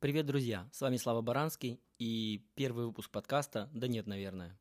[0.00, 0.66] Привет, друзья!
[0.72, 4.58] С вами Слава Баранский и первый выпуск подкаста «Да нет, наверное».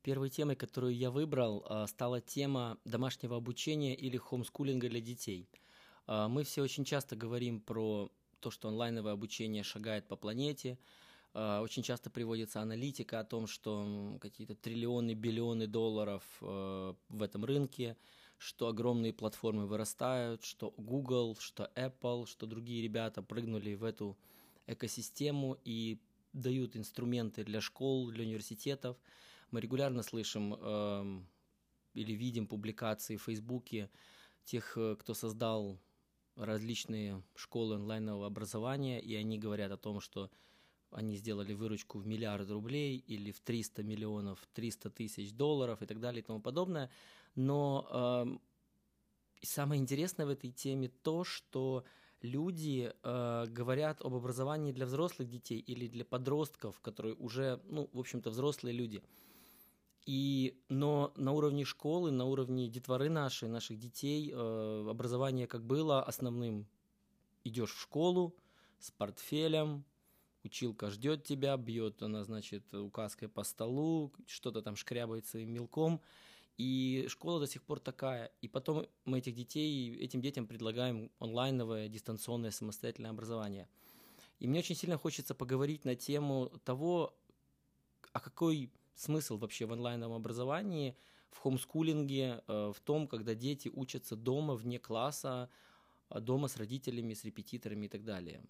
[0.00, 5.50] Первой темой, которую я выбрал, а, стала тема домашнего обучения или хомскулинга для детей.
[6.06, 10.78] А, мы все очень часто говорим про то, что онлайновое обучение шагает по планете–
[11.36, 17.98] очень часто приводится аналитика о том, что какие-то триллионы, биллионы долларов э, в этом рынке,
[18.38, 24.16] что огромные платформы вырастают, что Google, что Apple, что другие ребята прыгнули в эту
[24.66, 26.00] экосистему и
[26.32, 28.96] дают инструменты для школ, для университетов.
[29.50, 31.20] Мы регулярно слышим э,
[31.92, 33.90] или видим публикации в Фейсбуке
[34.44, 35.78] тех, э, кто создал
[36.34, 40.30] различные школы онлайнового образования, и они говорят о том, что
[40.90, 46.00] они сделали выручку в миллиард рублей или в 300 миллионов, 300 тысяч долларов и так
[46.00, 46.90] далее и тому подобное.
[47.34, 48.38] Но э,
[49.42, 51.84] самое интересное в этой теме то, что
[52.22, 57.98] люди э, говорят об образовании для взрослых детей или для подростков, которые уже, ну, в
[57.98, 59.02] общем-то, взрослые люди.
[60.06, 66.02] И, но на уровне школы, на уровне детворы нашей, наших детей, э, образование как было
[66.02, 66.66] основным.
[67.42, 68.36] Идешь в школу
[68.78, 69.84] с портфелем,
[70.46, 76.00] училка ждет тебя, бьет она, значит, указкой по столу, что-то там шкрябает своим мелком,
[76.56, 78.32] и школа до сих пор такая.
[78.40, 83.68] И потом мы этих детей, этим детям предлагаем онлайновое, дистанционное, самостоятельное образование.
[84.38, 87.14] И мне очень сильно хочется поговорить на тему того,
[88.12, 90.96] а какой смысл вообще в онлайновом образовании,
[91.30, 95.50] в хомскулинге, э, в том, когда дети учатся дома, вне класса,
[96.10, 98.42] э, дома с родителями, с репетиторами и так далее.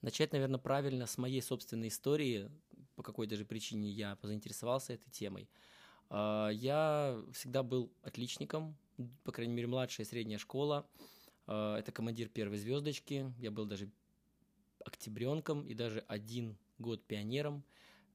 [0.00, 2.50] Начать, наверное, правильно с моей собственной истории,
[2.94, 5.48] по какой даже причине я заинтересовался этой темой.
[6.10, 8.76] А, я всегда был отличником,
[9.24, 10.86] по крайней мере, младшая и средняя школа.
[11.46, 13.32] А, это командир первой звездочки.
[13.38, 13.90] Я был даже
[14.84, 17.64] октябренком и даже один год пионером.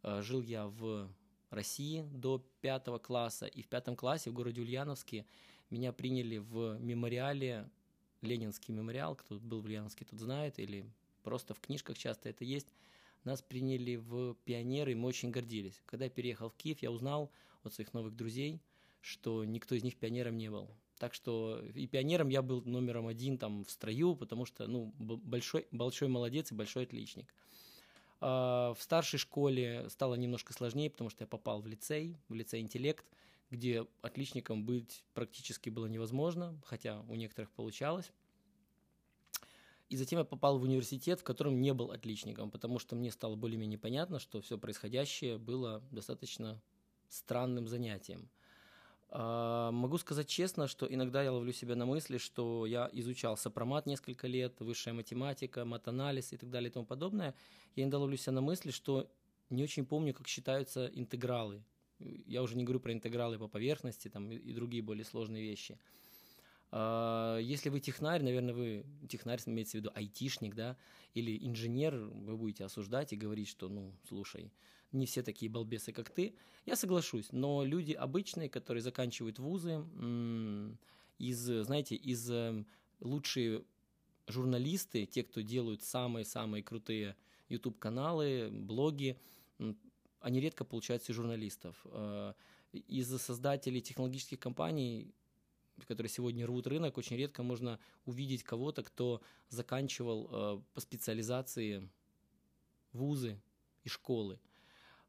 [0.02, 1.10] А, жил я в
[1.50, 3.46] России до пятого класса.
[3.46, 5.26] И в пятом классе в городе Ульяновске
[5.70, 7.70] меня приняли в мемориале,
[8.22, 10.86] Ленинский мемориал, кто был в Ульяновске, тот знает, или
[11.24, 12.68] просто в книжках часто это есть.
[13.24, 15.82] Нас приняли в пионеры, и мы очень гордились.
[15.86, 17.32] Когда я переехал в Киев, я узнал
[17.64, 18.62] от своих новых друзей,
[19.02, 20.70] что никто из них пионером не был.
[21.00, 25.68] Так что и пионером я был номером один там в строю, потому что ну, большой,
[25.72, 27.34] большой молодец и большой отличник.
[28.22, 32.62] А, в старшей школе стало немножко сложнее, потому что я попал в лицей, в лицей
[32.62, 33.06] интеллект,
[33.50, 38.12] где отличником быть практически было невозможно, хотя у некоторых получалось.
[39.94, 43.36] И затем я попал в университет, в котором не был отличником, потому что мне стало
[43.36, 46.60] более-менее понятно, что все происходящее было достаточно
[47.10, 48.28] странным занятием.
[49.10, 53.86] А, могу сказать честно, что иногда я ловлю себя на мысли, что я изучал сопромат
[53.86, 57.36] несколько лет, высшая математика, матанализ и так далее и тому подобное.
[57.76, 59.08] Я иногда ловлю себя на мысли, что
[59.52, 61.64] не очень помню, как считаются интегралы.
[62.00, 65.78] Я уже не говорю про интегралы по поверхности там, и другие более сложные вещи.
[66.76, 70.76] А, если вы технарь, наверное, вы технарь, имеется в виду айтишник, да,
[71.14, 74.52] или инженер, вы будете осуждать и говорить, что, ну, слушай,
[74.92, 76.34] не все такие балбесы, как ты.
[76.66, 79.86] Я соглашусь, но люди обычные, которые заканчивают вузы,
[81.20, 82.66] из, знаете, из э,
[83.02, 83.64] лучшие
[84.26, 87.16] журналисты, те, кто делают самые-самые крутые
[87.50, 89.20] YouTube-каналы, блоги,
[90.22, 91.86] они редко получают себе журналистов.
[91.86, 92.34] А,
[92.72, 95.14] из создателей технологических компаний
[95.88, 101.90] которые сегодня рвут рынок, очень редко можно увидеть кого-то, кто заканчивал э, по специализации
[102.92, 103.42] вузы
[103.84, 104.40] и школы.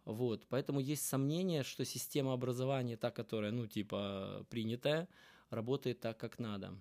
[0.05, 5.09] Вот, поэтому есть сомнение, что система образования, та, которая, ну, типа, принятая,
[5.51, 6.79] работает так, как надо.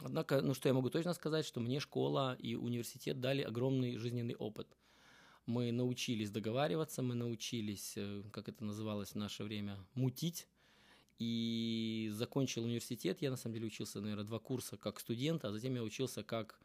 [0.00, 4.34] Однако, ну, что я могу точно сказать, что мне школа и университет дали огромный жизненный
[4.34, 4.76] опыт.
[5.46, 10.48] Мы научились договариваться, мы научились, э, как это называлось в наше время, мутить
[11.18, 13.22] и закончил университет.
[13.22, 16.60] Я на самом деле учился, наверное, два курса как студент, а затем я учился как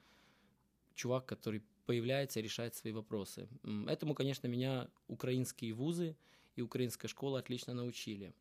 [0.96, 3.48] чувак, который появляется и решает свои вопросы.
[3.88, 6.16] Этому, конечно, меня украинские вузы
[6.56, 8.34] и украинская школа отлично научили.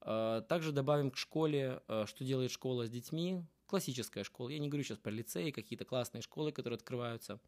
[0.00, 3.42] А, также добавим к школе, а, что делает школа с детьми.
[3.66, 4.48] Классическая школа.
[4.48, 7.38] Я не говорю сейчас про лицеи, какие-то классные школы, которые открываются.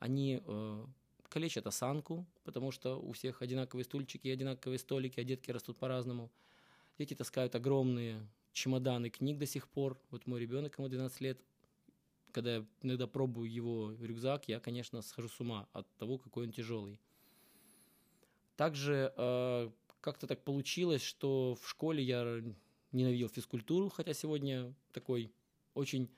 [0.00, 0.86] Они э,
[1.28, 6.32] калечат осанку, потому что у всех одинаковые стульчики одинаковые столики, а детки растут по-разному.
[6.98, 9.98] Дети таскают огромные чемоданы книг до сих пор.
[10.10, 11.40] Вот мой ребенок, ему 12 лет,
[12.32, 16.52] когда я иногда пробую его рюкзак, я, конечно, схожу с ума от того, какой он
[16.52, 16.98] тяжелый.
[18.56, 22.42] Также э, как-то так получилось, что в школе я
[22.92, 25.32] ненавидел физкультуру, хотя сегодня такой
[25.74, 26.08] очень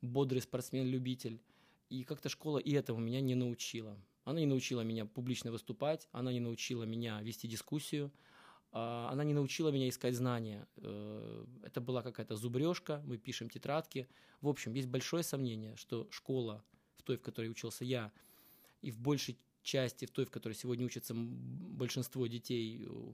[0.00, 1.40] бодрый спортсмен-любитель.
[1.88, 3.98] И как-то школа и этому меня не научила.
[4.24, 8.12] Она не научила меня публично выступать, она не научила меня вести дискуссию,
[8.72, 10.66] она не научила меня искать знания.
[10.76, 14.08] Э, это была какая-то зубрежка, мы пишем тетрадки.
[14.40, 16.64] В общем, есть большое сомнение, что школа,
[16.96, 18.12] в той, в которой учился я,
[18.82, 23.12] и в большей части, в той, в которой сегодня учатся большинство детей э,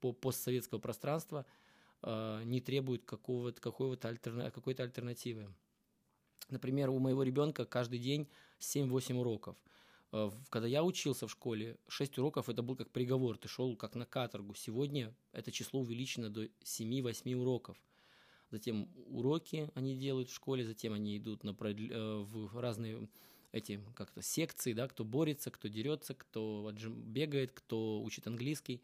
[0.00, 1.46] по постсоветского пространства,
[2.02, 5.54] э, не требует какого-то, какой-то, альтерна, какой-то альтернативы.
[6.48, 9.56] Например, у моего ребенка каждый день 7-8 уроков–
[10.10, 14.06] когда я учился в школе, 6 уроков это был как приговор, ты шел как на
[14.06, 14.54] каторгу.
[14.54, 17.76] Сегодня это число увеличено до 7-8 уроков.
[18.50, 23.08] Затем уроки они делают в школе, затем они идут на, э, в разные
[23.52, 28.82] эти как-то секции, да, кто борется, кто дерется, кто бегает, кто учит английский.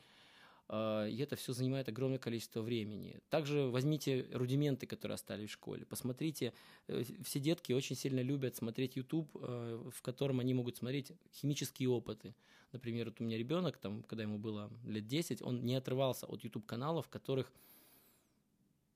[0.68, 3.20] А, и это все занимает огромное количество времени.
[3.28, 5.86] Также возьмите рудименты, которые остались в школе.
[5.86, 6.52] Посмотрите,
[6.88, 11.90] э, все детки очень сильно любят смотреть YouTube, э, в котором они могут смотреть химические
[11.90, 12.34] опыты.
[12.72, 16.42] Например, вот у меня ребенок, там, когда ему было лет 10, он не отрывался от
[16.42, 17.52] YouTube-каналов, в которых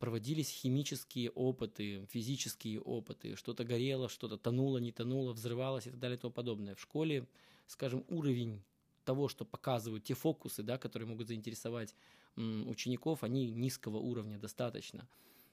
[0.01, 6.17] проводились химические опыты, физические опыты, что-то горело, что-то тонуло, не тонуло, взрывалось и так далее
[6.17, 6.75] и тому подобное.
[6.75, 7.29] В школе,
[7.67, 8.61] скажем, уровень
[9.05, 11.95] того, что показывают те фокусы, да, которые могут заинтересовать
[12.37, 15.09] учеников, они низкого уровня достаточно.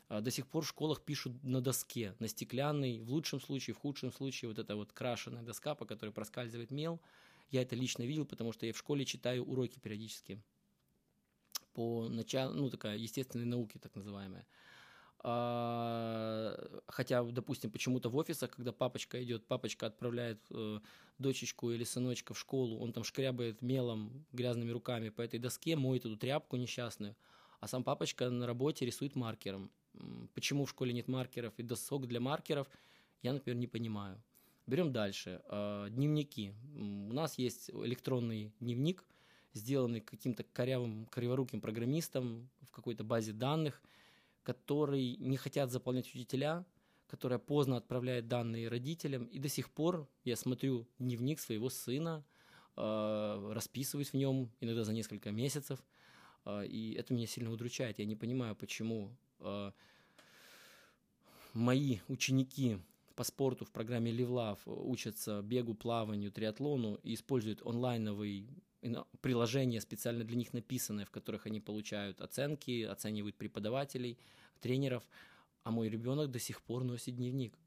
[0.10, 3.80] А, до сих пор в школах пишут на доске, на стеклянной, в лучшем случае, в
[3.80, 7.02] худшем случае, вот эта вот крашеная доска, по которой проскальзывает мел.
[7.50, 10.42] Я это лично видел, потому что я в школе читаю уроки периодически
[11.74, 14.48] по началу, ну, такая естественной науки, так называемая.
[15.20, 16.56] А,
[16.88, 20.80] хотя, допустим, почему-то в офисах, когда папочка идет, папочка отправляет э,
[21.18, 26.06] дочечку или сыночка в школу, он там шкрябает мелом, грязными руками по этой доске, моет
[26.06, 27.16] эту тряпку несчастную,
[27.60, 29.72] а сам папочка на работе рисует маркером.
[30.36, 32.68] Почему в школе нет маркеров и досок для маркеров,
[33.24, 34.22] я, например, не понимаю.
[34.68, 35.42] Берем дальше.
[35.46, 36.54] А, дневники.
[36.76, 39.04] У нас есть электронный дневник,
[39.54, 43.82] сделанный каким-то корявым, криворуким программистом в какой-то базе данных–
[44.48, 46.66] который не хотят заполнять учителя,
[47.08, 49.26] которая поздно отправляет данные родителям.
[49.26, 52.24] И до сих пор я смотрю дневник своего сына,
[52.78, 55.84] э, расписываюсь в нем иногда за несколько месяцев.
[56.46, 58.00] Э, и это меня сильно удручает.
[58.00, 59.72] Я не понимаю, почему э,
[61.54, 62.78] мои ученики
[63.16, 68.48] по спорту в программе Live учатся бегу, плаванию, триатлону и используют онлайновый
[69.22, 74.18] приложения специально для них написанные, в которых они получают оценки, оценивают преподавателей,
[74.60, 75.04] тренеров,
[75.64, 77.58] а мой ребенок до сих пор носит дневник.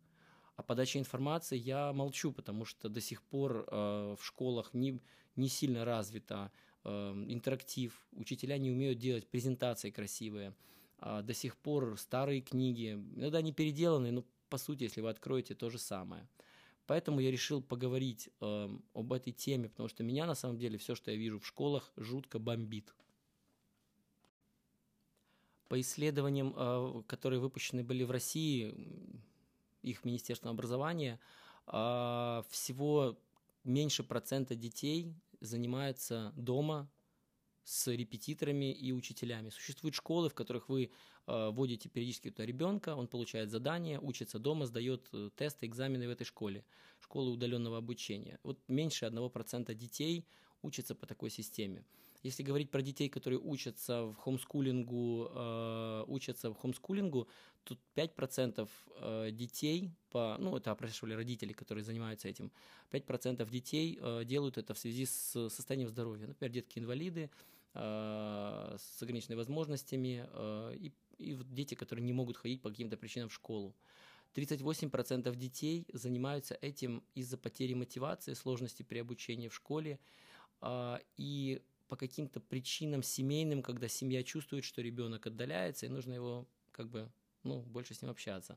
[0.56, 5.00] А подача информации я молчу, потому что до сих пор э, в школах не,
[5.36, 6.52] не сильно развита
[6.84, 10.54] э, интерактив, учителя не умеют делать презентации красивые,
[10.98, 15.54] э, до сих пор старые книги, иногда они переделаны, но по сути, если вы откроете,
[15.54, 16.28] то же самое–
[16.90, 20.96] Поэтому я решил поговорить э, об этой теме, потому что меня на самом деле все,
[20.96, 22.92] что я вижу в школах, жутко бомбит.
[25.68, 28.74] По исследованиям, э, которые выпущены были в России,
[29.82, 31.20] их Министерством образования,
[31.68, 33.16] э, всего
[33.62, 36.90] меньше процента детей занимается дома
[37.62, 39.50] с репетиторами и учителями.
[39.50, 40.90] Существуют школы, в которых вы
[41.50, 46.24] вводите периодически туда ребенка, он получает задание, учится дома, сдает э, тесты, экзамены в этой
[46.24, 46.64] школе,
[47.00, 48.38] школы удаленного обучения.
[48.42, 50.26] Вот меньше 1% детей
[50.62, 51.84] учатся по такой системе.
[52.22, 57.28] Если говорить про детей, которые учатся в хомскулингу, э, учатся в хомскулингу,
[57.64, 58.68] то 5%
[59.00, 62.52] э, детей, по, ну это опрашивали родители, которые занимаются этим,
[62.90, 66.26] 5% детей э, делают это в связи с состоянием здоровья.
[66.26, 67.30] Например, детки-инвалиды,
[67.74, 73.28] э, с ограниченными возможностями э, и, и дети, которые не могут ходить по каким-то причинам
[73.28, 73.74] в школу.
[74.34, 79.98] 38% детей занимаются этим из-за потери мотивации, сложности при обучении в школе.
[81.16, 86.88] И по каким-то причинам семейным, когда семья чувствует, что ребенок отдаляется, и нужно его как
[86.88, 87.10] бы,
[87.42, 88.56] ну, больше с ним общаться.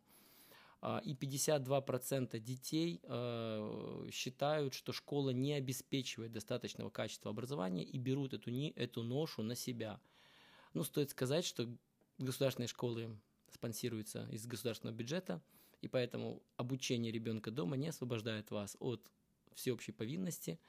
[0.85, 8.33] А, и 52% детей э, считают, что школа не обеспечивает достаточного качества образования и берут
[8.33, 9.99] эту, эту ношу на себя.
[10.73, 11.67] Ну, стоит сказать, что
[12.17, 13.17] государственные школы
[13.51, 15.41] спонсируются из государственного бюджета,
[15.81, 19.11] и поэтому обучение ребенка дома не освобождает вас от
[19.53, 20.59] всеобщей повинности,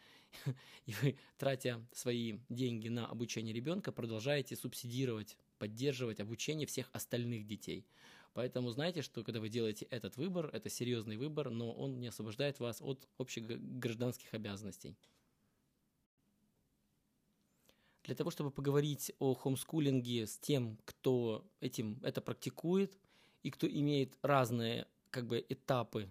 [0.86, 7.86] и вы, тратя свои деньги на обучение ребенка, продолжаете субсидировать, поддерживать обучение всех остальных детей.
[8.34, 12.58] Поэтому знайте, что когда вы делаете этот выбор, это серьезный выбор, но он не освобождает
[12.58, 14.96] вас от общих гражданских обязанностей.
[18.04, 22.98] Для того, чтобы поговорить о хомскулинге с тем, кто этим это практикует
[23.42, 26.10] и кто имеет разные как бы этапы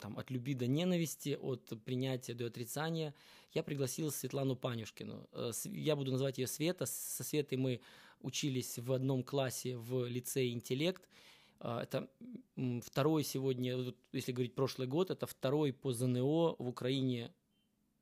[0.00, 3.14] там, от любви до ненависти, от принятия до отрицания,
[3.52, 5.28] я пригласил Светлану Панюшкину.
[5.32, 6.86] Э, я буду называть ее Света.
[6.86, 7.80] Со Светой мы
[8.20, 11.08] учились в одном классе в лицее «Интеллект».
[11.60, 12.08] А, это
[12.82, 17.32] второй сегодня, если говорить прошлый год, это второй по ЗНО в Украине,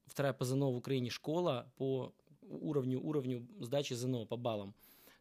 [0.06, 2.14] вторая по ЗНО в Украине школа по
[2.50, 4.74] уровню, уровню сдачи ЗНО по баллам.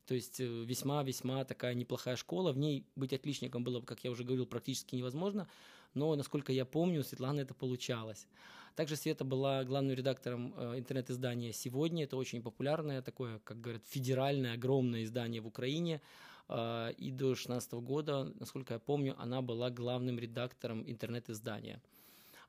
[0.05, 2.51] То есть весьма-весьма э, такая неплохая школа.
[2.51, 5.47] В ней быть отличником было, как я уже говорил, практически невозможно.
[5.93, 8.27] Но, насколько я помню, у Светланы это получалось.
[8.75, 12.05] Также Света была главным редактором э, интернет-издания «Сегодня».
[12.05, 16.01] Это очень популярное такое, как говорят, федеральное, огромное издание в Украине.
[16.47, 21.81] Э, и до 2016 года, насколько я помню, она была главным редактором интернет-издания.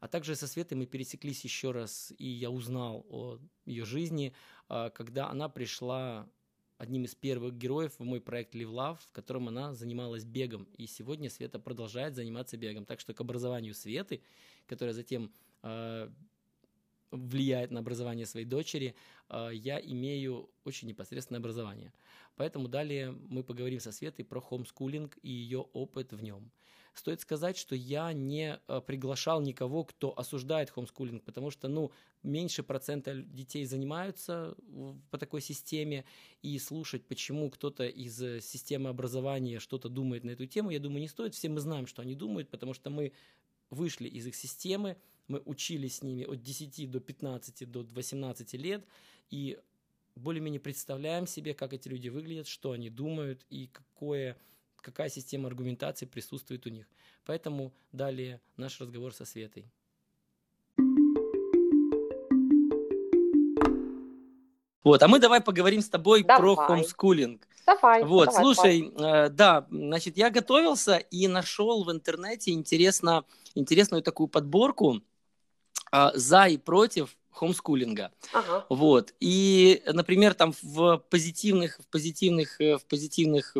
[0.00, 4.34] А также со Светой мы пересеклись еще раз, и я узнал о ее жизни,
[4.68, 6.28] э, когда она пришла
[6.78, 10.64] одним из первых героев в мой проект Live Love, в котором она занималась бегом.
[10.78, 12.86] И сегодня Света продолжает заниматься бегом.
[12.86, 14.22] Так что к образованию Светы,
[14.66, 15.30] которая затем
[15.62, 16.10] э,
[17.10, 18.94] влияет на образование своей дочери,
[19.28, 21.92] э, я имею очень непосредственное образование.
[22.36, 26.50] Поэтому далее мы поговорим со Светой про хомскулинг и ее опыт в нем.
[26.94, 31.92] Стоит сказать, что я не э, приглашал никого, кто осуждает хомскулинг, потому что, ну,
[32.22, 34.56] меньше процента детей занимаются
[35.10, 36.04] по такой системе,
[36.42, 41.00] и слушать, почему кто-то из э, системы образования что-то думает на эту тему, я думаю,
[41.00, 41.34] не стоит.
[41.34, 43.12] Все мы знаем, что они думают, потому что мы
[43.70, 44.96] вышли из их системы,
[45.28, 48.84] мы учились с ними от 10 до 15 до 18 лет,
[49.30, 49.58] и
[50.16, 54.36] более-менее представляем себе, как эти люди выглядят, что они думают и какое
[54.80, 56.86] какая система аргументации присутствует у них.
[57.24, 59.70] Поэтому далее наш разговор со Светой.
[64.82, 66.40] Вот, а мы давай поговорим с тобой давай.
[66.40, 67.46] про хомскулинг.
[67.66, 68.02] Давай.
[68.02, 74.28] Вот, давай, слушай, э, да, значит, я готовился и нашел в интернете интересно, интересную такую
[74.28, 75.02] подборку
[75.92, 78.10] э, за и против хомскулинга.
[78.32, 78.66] Ага.
[78.68, 79.14] Вот.
[79.20, 83.56] И, например, там в позитивных, в позитивных, э, в позитивных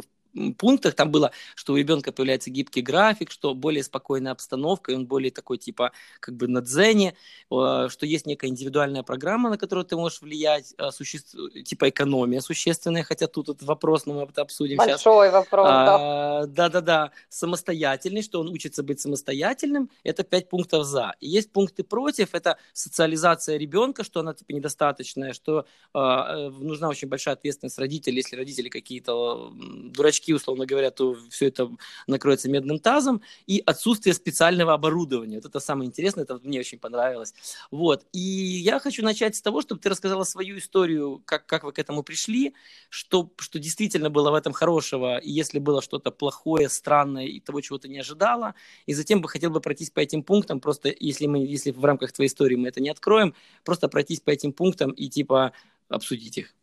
[0.59, 5.07] пунктах там было, что у ребенка появляется гибкий график, что более спокойная обстановка, и он
[5.07, 7.17] более такой типа как бы на дзене,
[7.51, 11.19] э, что есть некая индивидуальная программа, на которую ты можешь влиять, э, суще...
[11.65, 15.05] типа экономия существенная, хотя тут этот вопрос, но мы это обсудим Большой сейчас.
[15.05, 16.47] Большой вопрос, а, да.
[16.47, 21.15] Да-да-да, самостоятельный, что он учится быть самостоятельным, это пять пунктов за.
[21.21, 27.09] И есть пункты против, это социализация ребенка, что она типа недостаточная, что э, нужна очень
[27.09, 31.71] большая ответственность родителей, если родители какие-то дурачки, очки, условно говоря, то все это
[32.07, 35.37] накроется медным тазом, и отсутствие специального оборудования.
[35.37, 37.35] Вот это самое интересное, это мне очень понравилось.
[37.71, 38.05] Вот.
[38.13, 41.79] И я хочу начать с того, чтобы ты рассказала свою историю, как, как вы к
[41.79, 42.55] этому пришли,
[42.89, 47.61] что, что действительно было в этом хорошего, и если было что-то плохое, странное, и того,
[47.61, 48.55] чего ты не ожидала.
[48.87, 52.13] И затем бы хотел бы пройтись по этим пунктам, просто если, мы, если в рамках
[52.13, 53.35] твоей истории мы это не откроем,
[53.65, 55.53] просто пройтись по этим пунктам и типа
[55.89, 56.55] обсудить их.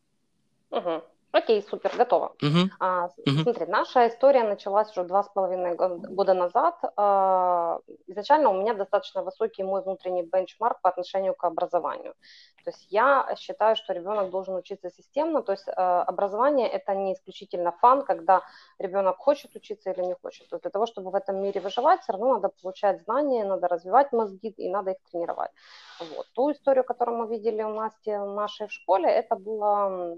[0.70, 1.04] Угу.
[1.38, 2.34] Окей, супер, готово.
[2.42, 2.68] Uh-huh.
[2.80, 3.44] А, uh-huh.
[3.44, 6.76] Смотри, наша история началась уже два с половиной года назад.
[6.96, 12.14] А, изначально у меня достаточно высокий мой внутренний бенчмарк по отношению к образованию.
[12.64, 15.44] То есть я считаю, что ребенок должен учиться системно.
[15.44, 18.42] То есть а, образование это не исключительно фан, когда
[18.80, 20.50] ребенок хочет учиться или не хочет.
[20.50, 24.12] То для того, чтобы в этом мире выживать, все равно надо получать знания, надо развивать
[24.12, 25.52] мозги и надо их тренировать.
[26.00, 26.26] Вот.
[26.34, 30.18] Ту историю, которую мы видели у Насти в нашей школе, это было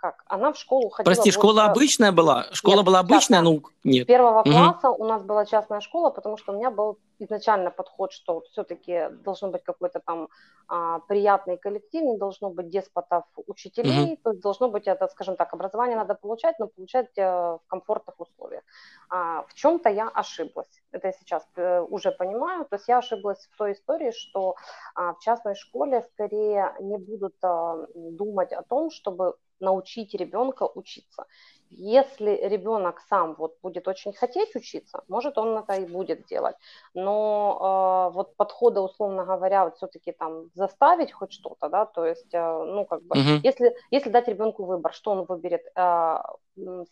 [0.00, 0.24] как?
[0.26, 1.14] Она в школу ходила...
[1.14, 2.46] Прости, школа обычная была?
[2.52, 3.42] Школа нет, была обычная?
[3.42, 4.04] Ну, нет.
[4.04, 4.50] С первого угу.
[4.50, 9.08] класса у нас была частная школа, потому что у меня был изначально подход, что все-таки
[9.24, 10.28] должен быть какой-то там
[10.68, 14.16] а, приятный коллектив, не должно быть деспотов учителей, угу.
[14.22, 18.18] то есть должно быть это, скажем так, образование надо получать, но получать а, в комфортных
[18.18, 18.62] условиях.
[19.10, 23.48] А, в чем-то я ошиблась, это я сейчас а, уже понимаю, то есть я ошиблась
[23.52, 24.54] в той истории, что
[24.94, 31.26] а, в частной школе скорее не будут а, думать о том, чтобы научить ребенка учиться.
[31.72, 36.56] Если ребенок сам вот будет очень хотеть учиться, может он это и будет делать.
[36.94, 42.34] Но э, вот подхода, условно говоря, вот все-таки там заставить хоть что-то, да, то есть,
[42.34, 43.40] э, ну как бы, uh-huh.
[43.44, 46.18] если, если дать ребенку выбор, что он выберет, э,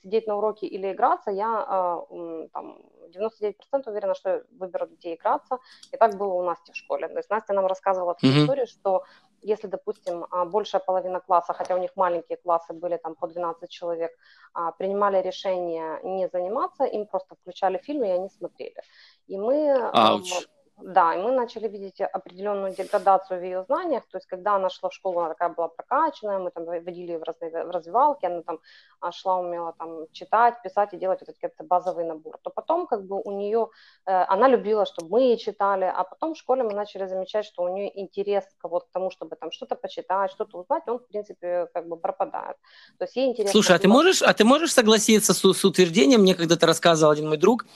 [0.03, 3.55] сидеть на уроке или играться, я э, там 99%
[3.87, 5.59] уверена, что выберут детей играться.
[5.93, 7.09] И так было у Насти в школе.
[7.09, 8.43] То есть Настя нам рассказывала uh-huh.
[8.43, 9.05] историю, что
[9.43, 13.71] если, допустим, а, большая половина класса, хотя у них маленькие классы были там по 12
[13.71, 14.11] человек,
[14.53, 18.83] а, принимали решение не заниматься, им просто включали фильм, и они смотрели.
[19.29, 19.91] И мы...
[19.93, 20.49] Ауч.
[20.83, 24.89] Да, и мы начали видеть определенную деградацию в ее знаниях, то есть когда она шла
[24.89, 28.43] в школу, она такая была прокачанная, мы там водили ее в, разные, в развивалки, она
[28.43, 28.61] там
[29.01, 33.05] а, шла, умела там читать, писать и делать вот этот базовый набор, то потом как
[33.05, 33.71] бы у нее,
[34.07, 37.63] э, она любила, чтобы мы ей читали, а потом в школе мы начали замечать, что
[37.65, 41.09] у нее интерес к, вот, к тому, чтобы там что-то почитать, что-то узнать, он, в
[41.09, 42.57] принципе, как бы пропадает.
[42.99, 43.53] То есть ей интересно...
[43.53, 47.29] Слушай, а ты можешь, а ты можешь согласиться с, с утверждением, мне когда-то рассказывал один
[47.29, 47.67] мой друг,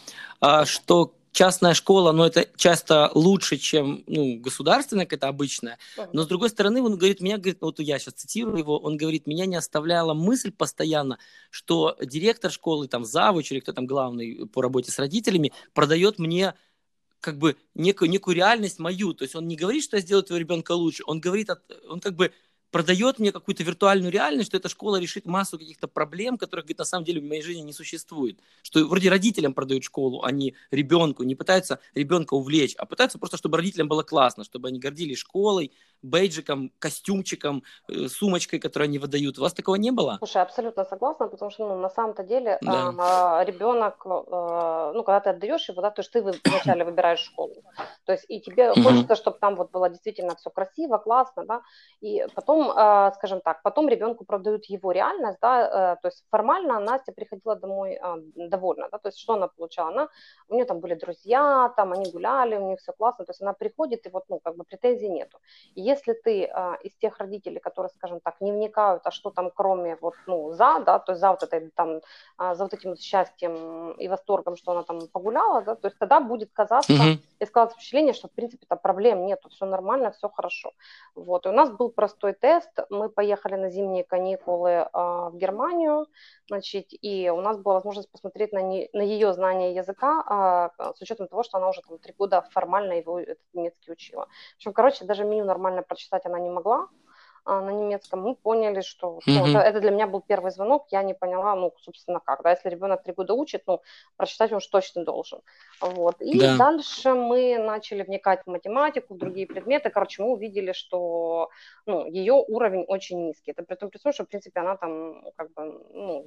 [0.41, 5.79] а, что частная школа, но это часто лучше, чем ну, государственная какая-то обычная.
[6.13, 9.27] Но с другой стороны, он говорит, меня, говорит, вот я сейчас цитирую его, он говорит,
[9.27, 11.19] меня не оставляла мысль постоянно,
[11.51, 16.55] что директор школы, там, завуч или кто там главный по работе с родителями, продает мне
[17.21, 19.15] как бы некую, некую реальность мою.
[19.15, 21.49] То есть он не говорит, что я сделаю твоего ребенка лучше, он говорит,
[21.89, 22.33] он как бы
[22.73, 26.85] продает мне какую-то виртуальную реальность, что эта школа решит массу каких-то проблем, которых, говорит, на
[26.85, 28.41] самом деле в моей жизни не существует.
[28.63, 33.37] Что вроде родителям продают школу, а не ребенку, не пытаются ребенка увлечь, а пытаются просто,
[33.37, 35.71] чтобы родителям было классно, чтобы они гордились школой,
[36.03, 39.39] бейджиком, костюмчиком, э, сумочкой, которую они выдают.
[39.39, 40.17] У вас такого не было?
[40.19, 42.95] Слушай, абсолютно согласна, потому что ну, на самом-то деле да.
[42.99, 47.55] а, ребенок, а, ну, когда ты отдаешь его, да, то есть ты вначале выбираешь школу.
[48.05, 51.63] То есть и тебе хочется, чтобы там вот было действительно все красиво, классно, да,
[52.01, 56.81] и потом, а, скажем так, потом ребенку продают его реальность, да, а, то есть формально
[56.81, 59.89] Настя приходила домой а, довольна, да, то есть что она получала?
[59.89, 60.09] Она,
[60.49, 63.53] у нее там были друзья, там они гуляли, у них все классно, то есть она
[63.53, 65.39] приходит и вот, ну, как бы претензий нету.
[65.75, 69.51] И если ты а, из тех родителей, которые, скажем так, не вникают, а что там
[69.55, 72.01] кроме вот, ну, за, да, то есть за вот этой там,
[72.39, 76.51] за вот этим счастьем и восторгом, что она там погуляла, да, то есть тогда будет
[76.53, 77.19] казаться mm-hmm.
[77.43, 80.73] И складываться впечатление, что в принципе там проблем нету, все нормально, все хорошо.
[81.17, 86.07] Вот, и у нас был простой тест, мы поехали на зимние каникулы а, в Германию,
[86.47, 91.03] значит, и у нас была возможность посмотреть на, не, на ее знание языка, а, с
[91.03, 94.27] учетом того, что она уже там три года формально его этот немецкий учила.
[94.53, 96.89] В общем, короче, даже меню нормально прочитать она не могла а,
[97.45, 99.21] на немецком, мы поняли, что mm-hmm.
[99.27, 102.51] ну, это, это для меня был первый звонок, я не поняла, ну, собственно, как, да,
[102.51, 103.81] если ребенок три года учит, ну,
[104.17, 105.41] прочитать он уж точно должен,
[105.81, 106.57] вот, и да.
[106.57, 111.51] дальше мы начали вникать в математику, в другие предметы, короче, мы увидели, что,
[111.87, 115.25] ну, ее уровень очень низкий, это при том, при том, что, в принципе, она там,
[115.37, 116.27] как бы, ну,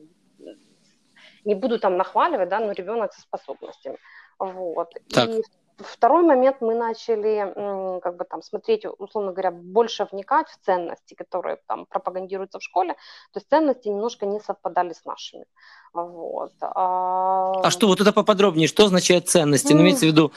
[1.46, 3.98] не буду там нахваливать, да, но ребенок со способностями,
[4.40, 5.30] вот, так.
[5.30, 5.44] и
[5.78, 11.58] Второй момент мы начали как бы там смотреть, условно говоря, больше вникать в ценности, которые
[11.68, 12.94] там пропагандируются в школе.
[13.34, 15.46] То есть ценности немножко не совпадали с нашими.
[15.94, 16.54] Вот.
[16.62, 19.74] А, а что, вот это поподробнее, что означает ценности?
[19.74, 20.32] Ну, имеется в виду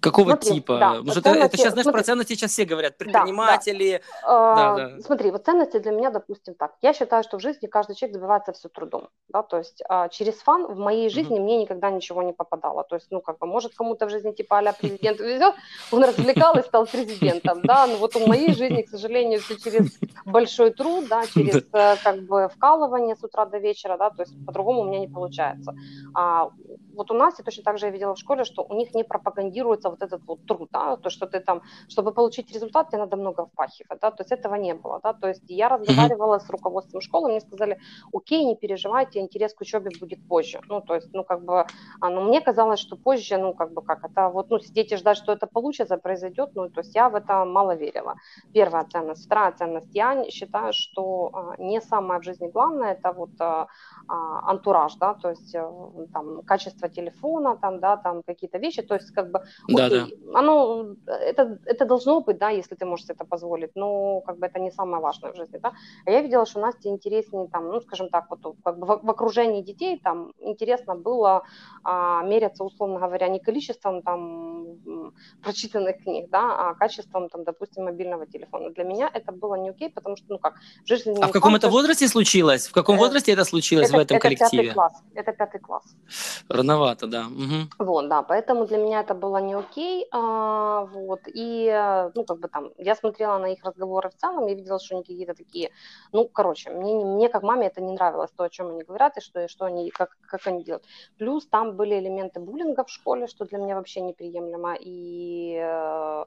[0.00, 0.78] Какого смотри, типа?
[0.78, 4.02] Да, Потому что ценности, это сейчас, знаешь, смотри, про ценности сейчас все говорят, предприниматели.
[4.22, 4.76] Да, да.
[4.76, 5.00] Да, да.
[5.00, 6.72] Смотри, вот ценности для меня, допустим, так.
[6.82, 9.08] Я считаю, что в жизни каждый человек добивается все трудом.
[9.28, 9.42] Да?
[9.42, 11.42] То есть а, через фан в моей жизни mm-hmm.
[11.42, 12.84] мне никогда ничего не попадало.
[12.84, 15.54] То есть, ну, как бы, может, кому-то в жизни типа а президент везет,
[15.90, 19.98] он развлекал и стал президентом, да, но вот в моей жизни, к сожалению, все через
[20.24, 24.34] большой труд, да, через э, как бы вкалывание с утра до вечера, да, то есть
[24.46, 25.74] по-другому у меня не получается.
[26.14, 26.50] А,
[26.94, 29.04] вот у нас, и точно так же я видела в школе, что у них не
[29.04, 33.16] пропагандируется вот этот вот труд, да, то, что ты там, чтобы получить результат, тебе надо
[33.16, 36.46] много впахивать, да, то есть этого не было, да, то есть я разговаривала mm-hmm.
[36.46, 37.78] с руководством школы, мне сказали,
[38.12, 41.66] окей, не переживайте, интерес к учебе будет позже, ну, то есть, ну, как бы,
[42.00, 44.96] а, ну, мне казалось, что позже, ну, как бы, как, это вот, ну, сидеть и
[44.96, 48.14] ждать, что это получится, произойдет, ну, то есть я в это мало верила.
[48.54, 49.26] Первая ценность.
[49.26, 49.94] Вторая ценность.
[49.94, 53.66] Я считаю, что а, не самое в жизни главное, это вот а,
[54.08, 55.70] антураж, да, то есть а,
[56.12, 59.42] там качество телефона, там, да, там какие-то вещи, то есть как бы,
[59.86, 60.38] окей, да, да.
[60.38, 64.58] оно, это, это должно быть, да, если ты можешь это позволить, но как бы это
[64.60, 65.72] не самое важное в жизни, да.
[66.06, 69.10] А я видела, что Насте интереснее там, ну, скажем так, вот как бы в, в
[69.10, 71.42] окружении детей там интересно было
[71.84, 74.66] а, меряться, условно говоря, не количеством там
[75.42, 78.70] прочитанных книг, да, а качеством там, допустим, мобильного телефона.
[78.70, 81.16] Для меня это было не окей, потому что, ну как, в жизни...
[81.20, 82.68] А в каком это возрасте случилось?
[82.68, 84.62] В каком э, возрасте это случилось это, в этом это коллективе?
[84.62, 84.92] Пятый класс.
[85.14, 85.84] Это пятый класс.
[86.48, 87.26] Рановато, да.
[87.26, 87.84] Угу.
[87.86, 89.69] Вот, да, поэтому для меня это было не окей,
[90.12, 94.54] а, вот, и, ну, как бы там, я смотрела на их разговоры в целом, я
[94.54, 95.70] видела, что они какие-то такие,
[96.12, 99.20] ну, короче, мне, мне как маме это не нравилось, то, о чем они говорят, и
[99.20, 100.84] что, и что они, как, как они делают.
[101.18, 106.26] Плюс там были элементы буллинга в школе, что для меня вообще неприемлемо, и, э, то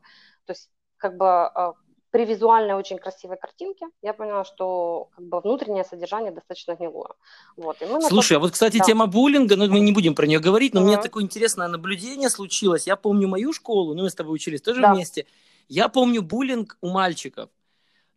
[0.49, 1.73] есть, как бы э,
[2.13, 7.09] при визуальной очень красивой картинке я поняла, что как бы внутреннее содержание достаточно гнилое.
[7.57, 8.83] Вот, и мы Слушай, а вот, кстати, да.
[8.83, 10.83] тема буллинга, ну, мы не будем про нее говорить, но uh-huh.
[10.83, 12.85] у меня такое интересное наблюдение случилось.
[12.85, 14.93] Я помню мою школу, ну, мы с тобой учились тоже да.
[14.93, 15.25] вместе.
[15.69, 17.49] Я помню буллинг у мальчиков.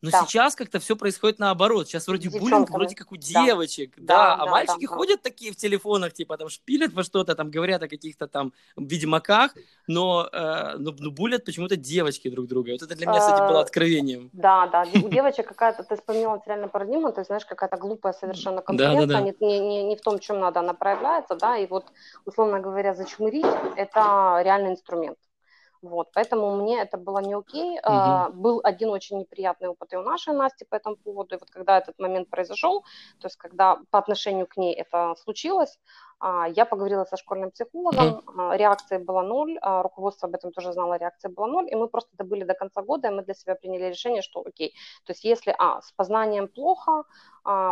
[0.07, 0.25] Но да.
[0.25, 1.89] сейчас как-то все происходит наоборот.
[1.89, 5.31] Сейчас вроде буллинг вроде как у девочек, да, да, да а мальчики да, ходят да.
[5.31, 9.53] такие в телефонах, типа там шпилят во что-то, там говорят о каких-то там ведьмаках,
[9.89, 12.71] но, э, но, но булят почему-то девочки друг друга.
[12.71, 14.31] Вот это для меня, кстати, было э, откровением.
[14.33, 18.63] Да, да, у девочек какая-то, ты вспомнила реально парадигма, то есть, знаешь, какая-то глупая совершенно
[18.63, 19.35] конкуренция, да, да, да.
[19.41, 21.87] Не, не, не в том, чем надо она проявляется, да, и вот,
[22.25, 25.19] условно говоря, зачмырить– это реальный инструмент.
[25.89, 27.79] Вот, поэтому мне это было не окей.
[27.79, 27.81] Угу.
[27.85, 31.37] А, был один очень неприятный опыт и у нашей Насти по этому поводу.
[31.37, 32.83] И вот когда этот момент произошел,
[33.21, 35.79] то есть когда по отношению к ней это случилось,
[36.19, 38.57] а, я поговорила со школьным психологом, mm-hmm.
[38.57, 42.11] реакция была ноль, а, руководство об этом тоже знало, реакция была ноль, и мы просто
[42.17, 45.55] добыли до конца года, и мы для себя приняли решение, что окей, то есть если,
[45.59, 47.05] а, с познанием плохо,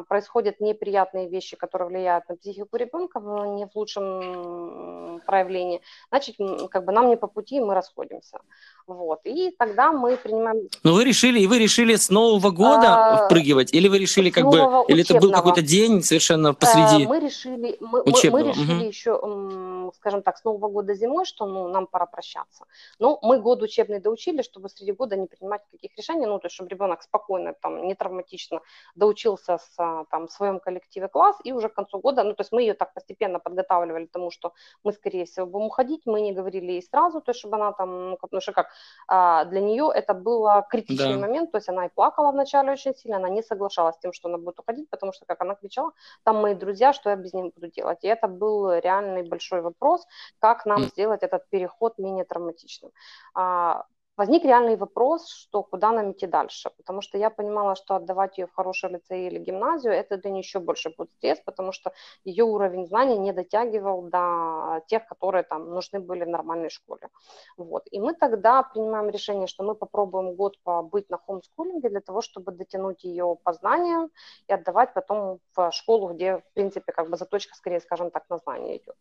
[0.09, 6.37] происходят неприятные вещи, которые влияют на психику ребенка не в лучшем проявлении, значит,
[6.71, 8.39] как бы нам не по пути, мы расходимся.
[8.87, 9.21] Вот.
[9.25, 10.69] И тогда мы принимаем...
[10.83, 13.73] Но вы решили, и вы решили с Нового года а, впрыгивать?
[13.73, 14.59] Или вы решили как бы...
[14.89, 17.77] Или это был какой-то день совершенно посреди а, Мы решили...
[17.81, 18.45] Мы, учебного.
[18.45, 18.85] мы решили угу.
[18.85, 22.67] еще, скажем так, с Нового года зимой, что ну, нам пора прощаться.
[22.99, 26.55] Но мы год учебный доучили, чтобы среди года не принимать каких решений, ну, то есть,
[26.55, 28.61] чтобы ребенок спокойно, там, не травматично
[28.95, 32.43] доучился с, а, там, в своем коллективе класс, и уже к концу года, ну, то
[32.43, 34.53] есть мы ее так постепенно подготавливали к тому, что
[34.85, 38.11] мы, скорее всего, будем уходить, мы не говорили ей сразу, то есть, чтобы она там,
[38.11, 38.69] ну, потому что как,
[39.09, 41.21] а, для нее это был критичный да.
[41.21, 44.29] момент, то есть она и плакала вначале очень сильно, она не соглашалась с тем, что
[44.29, 45.93] она будет уходить, потому что, как она кричала,
[46.25, 48.05] там мои друзья, что я без них буду делать.
[48.05, 50.07] И это был реальный большой вопрос,
[50.39, 50.87] как нам mm.
[50.87, 52.91] сделать этот переход менее травматичным.
[53.35, 53.85] А,
[54.17, 58.47] возник реальный вопрос, что куда нам идти дальше, потому что я понимала, что отдавать ее
[58.47, 61.93] в хороший лицей или гимназию, это для нее еще больше будет стресс, потому что
[62.25, 67.09] ее уровень знаний не дотягивал до тех, которые там нужны были в нормальной школе.
[67.57, 67.83] Вот.
[67.91, 72.53] И мы тогда принимаем решение, что мы попробуем год побыть на хомскулинге для того, чтобы
[72.53, 74.09] дотянуть ее познания
[74.49, 78.39] и отдавать потом в школу, где, в принципе, как бы заточка, скорее, скажем так, на
[78.39, 78.97] знания идет.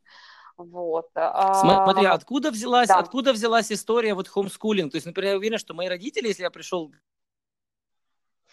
[0.57, 1.09] Вот.
[1.13, 2.97] Смотри, а, откуда взялась, да.
[2.97, 4.91] откуда взялась история вот хомскулинг?
[4.91, 6.91] То есть, например, я уверен, что мои родители, если я пришел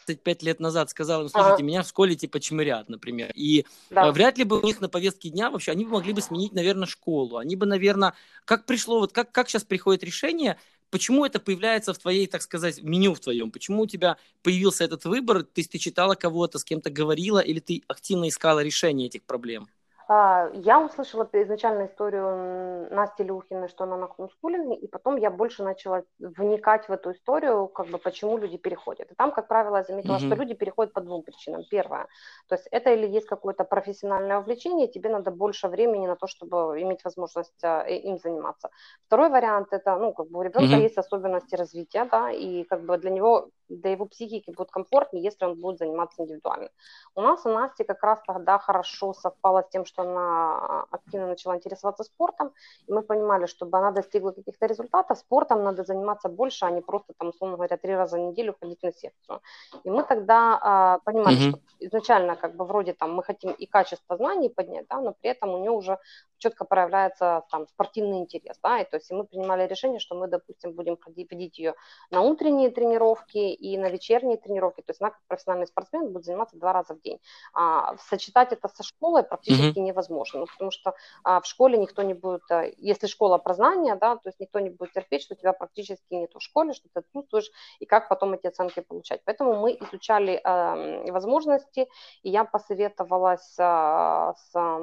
[0.07, 1.63] 25 лет назад сказал им, слушайте, ага.
[1.63, 3.31] меня в школе типа чмырят, например.
[3.35, 4.09] И да.
[4.09, 6.53] э, вряд ли бы у них на повестке дня вообще, они бы могли бы сменить,
[6.53, 7.37] наверное, школу.
[7.37, 10.59] Они бы, наверное, как пришло, вот как, как сейчас приходит решение,
[10.91, 13.51] почему это появляется в твоей, так сказать, меню в твоем?
[13.51, 15.47] Почему у тебя появился этот выбор?
[15.55, 19.69] Есть ты читала кого-то, с кем-то говорила, или ты активно искала решение этих проблем?
[20.12, 25.62] А, я услышала изначально историю Насти Люхиной, что она на хомскулинге, и потом я больше
[25.62, 29.09] начала вникать в эту историю, как бы почему люди переходят.
[29.12, 30.27] И там, как правило, я заметила, mm-hmm.
[30.27, 31.62] что люди переходят по двум причинам.
[31.70, 32.09] Первое,
[32.49, 36.83] то есть это или есть какое-то профессиональное увлечение, тебе надо больше времени на то, чтобы
[36.83, 38.70] иметь возможность а, им заниматься.
[39.07, 40.83] Второй вариант это, ну, как бы у ребенка mm-hmm.
[40.83, 45.44] есть особенности развития, да, и как бы для него, для его психики будет комфортнее, если
[45.44, 46.70] он будет заниматься индивидуально.
[47.14, 51.56] У нас у Насти как раз тогда хорошо совпало с тем, что она активно начала
[51.56, 52.52] интересоваться спортом,
[52.87, 57.14] и мы понимали, чтобы она достигла каких-то результатов, спортом надо заниматься больше, а не просто,
[57.18, 59.40] там, условно говоря, три раза в неделю ходить на секцию.
[59.85, 61.50] И мы тогда а, понимали, mm-hmm.
[61.50, 65.30] что изначально как бы вроде там мы хотим и качество знаний поднять, да, но при
[65.30, 65.98] этом у нее уже
[66.38, 70.26] четко проявляется там спортивный интерес, да, и то есть и мы принимали решение, что мы,
[70.26, 71.74] допустим, будем ходить, водить ее
[72.11, 76.57] на утренние тренировки и на вечерние тренировки, то есть она как профессиональный спортсмен будет заниматься
[76.57, 77.20] два раза в день.
[77.53, 79.83] А, сочетать это со школой практически mm-hmm.
[79.83, 80.94] невозможно, ну, потому что
[81.25, 84.61] а, в школе никто не будет, а, если школа про знания, да, то есть никто
[84.61, 88.09] не будет терпеть, что у тебя практически нет в школе, что ты отсутствуешь, и как
[88.09, 89.20] потом эти оценки получать.
[89.25, 91.88] Поэтому мы изучали э, возможности,
[92.23, 94.81] и я посоветовалась э, с а,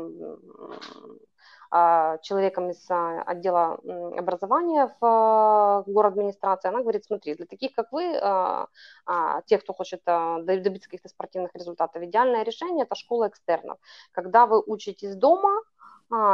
[2.23, 3.79] человеком из а, отдела
[4.17, 8.67] образования в город администрации, она говорит, смотри, для таких, как вы, а,
[9.45, 13.77] тех, кто хочет добиться каких-то спортивных результатов, идеальное решение– это школа экстернов.
[14.11, 15.76] Когда вы учитесь дома, а,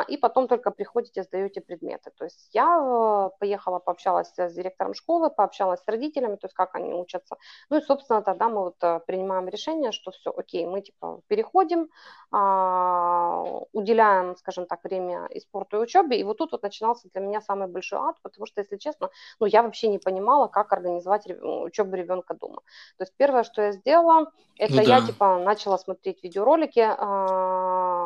[0.07, 2.11] и потом только приходите, сдаете предметы.
[2.15, 6.75] То есть я э, поехала, пообщалась с директором школы, пообщалась с родителями, то есть как
[6.75, 7.37] они учатся.
[7.69, 11.89] Ну и, собственно, тогда мы вот э, принимаем решение, что все, окей, мы типа переходим,
[12.31, 16.19] а, уделяем, скажем так, время и спорту, и учебе.
[16.19, 19.09] И вот тут вот начинался для меня самый большой ад, потому что, если честно,
[19.39, 22.61] ну я вообще не понимала, как организовать учебу ребенка дома.
[22.97, 24.97] То есть первое, что я сделала, это ну, да.
[24.99, 28.05] я типа начала смотреть видеоролики, а,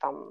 [0.00, 0.30] там,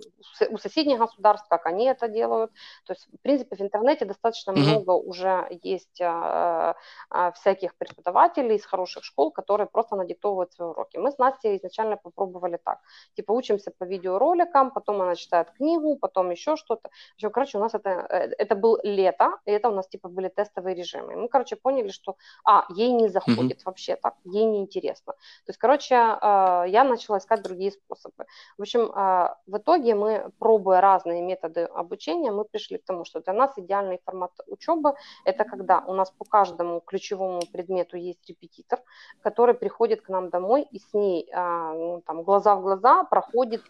[0.50, 2.52] у соседних государств, как они это делают.
[2.86, 4.70] То есть, в принципе, в интернете достаточно mm-hmm.
[4.70, 6.76] много уже есть а,
[7.10, 10.98] а, всяких преподавателей из хороших школ, которые просто надиктовывают свои уроки.
[10.98, 12.80] Мы с Настей изначально попробовали так.
[13.16, 16.90] Типа учимся по видеороликам, потом она читает книгу, потом еще что-то.
[17.16, 20.30] Общем, короче, у нас это, э, это был лето, и это у нас типа были
[20.30, 21.14] тестовые режимы.
[21.14, 23.66] И мы, короче, поняли, что, а, ей не заходит mm-hmm.
[23.66, 25.14] вообще так, ей не интересно.
[25.14, 28.26] То есть, короче, а, я начала искать другие способы.
[28.58, 33.22] В общем, а, в итоге мы, пробуя разные методы обучения, мы пришли к тому, что
[33.22, 34.94] для нас идеальный формат учебы–
[35.26, 38.80] это когда у нас по каждому ключевому предмету есть репетитор,
[39.22, 43.64] который приходит к нам домой и с ней а, ну, там, глаза в глаза проходит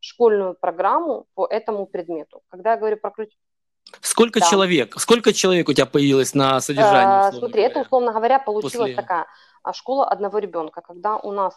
[0.00, 2.42] школьную программу по этому предмету.
[2.48, 3.30] Когда я говорю про ключ...
[4.00, 4.46] Сколько да.
[4.46, 4.98] человек?
[4.98, 7.28] Сколько человек у тебя появилось на содержании?
[7.28, 8.96] Э, смотри, говоря, это, условно говоря, получилась после...
[8.96, 9.26] такая
[9.72, 11.54] школа одного ребенка, когда у нас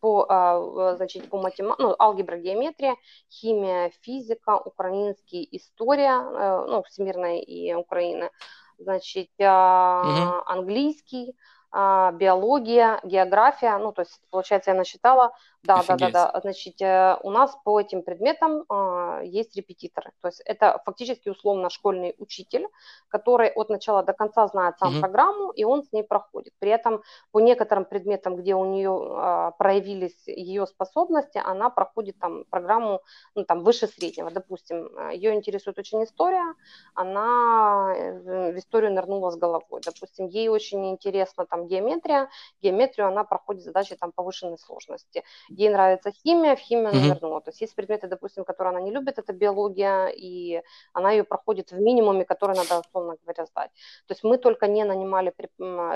[0.00, 2.96] по, а, значит, по математике, ну, алгебра, геометрия,
[3.30, 8.30] химия, физика, украинский, история, э, ну, всемирная и Украина,
[8.78, 10.42] значит, угу.
[10.46, 11.34] английский,
[11.72, 16.40] биология, география, ну, то есть, получается, я насчитала да, да, да, да.
[16.40, 20.10] Значит, э, у нас по этим предметам а, есть репетиторы.
[20.22, 22.66] То есть это фактически условно школьный учитель,
[23.08, 25.00] который от начала до конца знает сам угу.
[25.00, 26.54] программу, и он с ней проходит.
[26.58, 32.44] При этом по некоторым предметам, где у нее а, проявились ее способности, она проходит там
[32.48, 33.02] программу
[33.34, 34.30] ну, там, выше среднего.
[34.30, 36.54] Допустим, ее интересует очень история,
[36.94, 39.82] она э, в историю нырнула с головой.
[39.84, 42.28] Допустим, ей очень интересна там геометрия,
[42.62, 45.24] геометрию она проходит задачи там повышенной сложности
[45.60, 47.40] ей нравится химия, в химию она вернула.
[47.40, 51.72] То есть есть предметы, допустим, которые она не любит, это биология, и она ее проходит
[51.72, 53.70] в минимуме, который надо, условно говоря, сдать.
[54.06, 55.34] То есть мы только не нанимали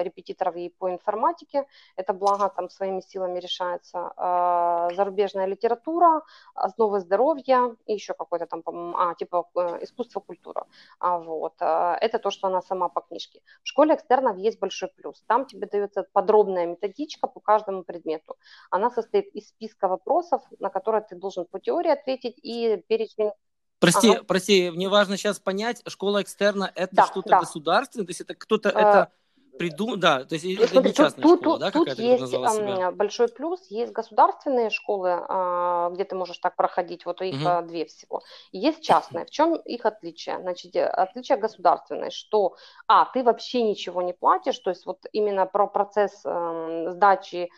[0.03, 4.13] репетиторов ей по информатике, это благо там своими силами решается.
[4.17, 6.23] А, зарубежная литература,
[6.55, 8.63] основы здоровья и еще какой-то там,
[8.97, 10.67] а, типа э, искусство, культура.
[10.99, 11.55] А, вот.
[11.61, 13.41] А, это то, что она сама по книжке.
[13.63, 15.23] В школе экстернов есть большой плюс.
[15.27, 18.37] Там тебе дается подробная методичка по каждому предмету.
[18.71, 23.31] Она состоит из списка вопросов, на которые ты должен по теории ответить, и перечень
[23.81, 24.25] Прости, ага.
[24.25, 27.41] прости, мне важно сейчас понять, школа экстерна это да, что-то да.
[27.41, 29.13] государственное, то есть это кто-то, а, это
[29.59, 30.01] Придум...
[30.01, 32.91] Да, то есть это смотри, не частная тут, школа, тут, да, тут есть себя?
[32.91, 37.67] большой плюс, есть государственные школы, а, где ты можешь так проходить, вот их угу.
[37.67, 38.23] две всего.
[38.53, 39.25] есть частные.
[39.25, 40.39] В чем их отличие?
[40.41, 42.57] Значит, э, отличие государственной, что,
[42.89, 47.51] а, ты вообще ничего не платишь, то есть вот именно про процесс э, сдачи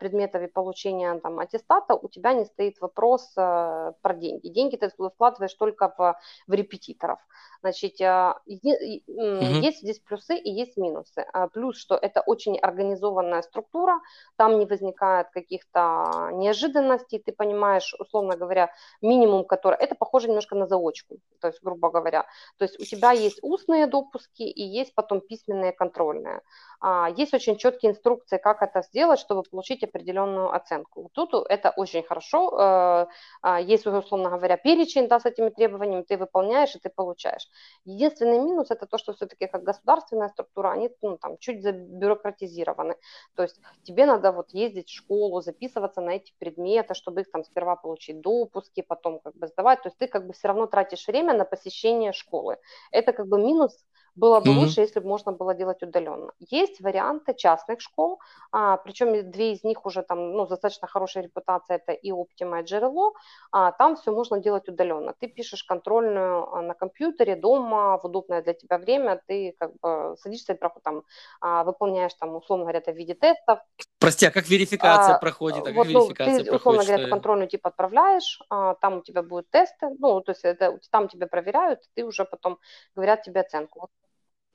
[0.00, 4.48] предметов и получения там, аттестата, у тебя не стоит вопрос э, про деньги.
[4.48, 6.16] Деньги ты вкладываешь только в,
[6.46, 7.18] в репетиторов.
[7.62, 11.24] Значит, а, есть здесь плюсы и есть минусы.
[11.32, 14.00] А, плюс, что это очень организованная структура,
[14.36, 19.78] там не возникает каких-то неожиданностей, ты понимаешь, условно говоря, минимум, который...
[19.78, 22.26] Это похоже немножко на заочку, то есть, грубо говоря.
[22.58, 26.40] То есть у тебя есть устные допуски и есть потом письменные контрольные.
[26.80, 31.02] А, есть очень четкие инструкции, как это сделать, чтобы получить определенную оценку.
[31.02, 32.50] Вот тут это очень хорошо.
[32.58, 33.06] Э,
[33.42, 37.48] а, есть, условно говоря, перечень да, с этими требованиями, ты выполняешь и ты получаешь.
[37.84, 42.96] Единственный минус это то, что все-таки как государственная структура, они ну, там, чуть забюрократизированы.
[43.36, 47.44] То есть тебе надо вот ездить в школу, записываться на эти предметы, чтобы их там
[47.44, 49.82] сперва получить допуски, потом как бы сдавать.
[49.82, 52.58] То есть ты как бы все равно тратишь время на посещение школы.
[52.90, 54.58] Это как бы минус было бы mm-hmm.
[54.58, 56.32] лучше, если бы можно было делать удаленно.
[56.38, 58.20] Есть варианты частных школ,
[58.50, 62.64] а, причем две из них уже там, ну, достаточно хорошая репутация, это и Optima, и
[62.64, 63.12] GRLO,
[63.50, 65.14] а, там все можно делать удаленно.
[65.18, 70.16] Ты пишешь контрольную а, на компьютере, дома, в удобное для тебя время, ты как бы
[70.18, 71.02] садишься и там,
[71.40, 73.60] а, выполняешь там, условно говоря, это в виде тестов.
[73.98, 75.66] Прости, а как верификация а, проходит?
[75.66, 79.22] А вот, ну, верификация ты, проходит, условно говоря, контрольную типа отправляешь, а, там у тебя
[79.22, 82.58] будут тесты, ну, то есть это, там тебя проверяют, ты уже потом
[82.94, 83.88] говорят тебе оценку.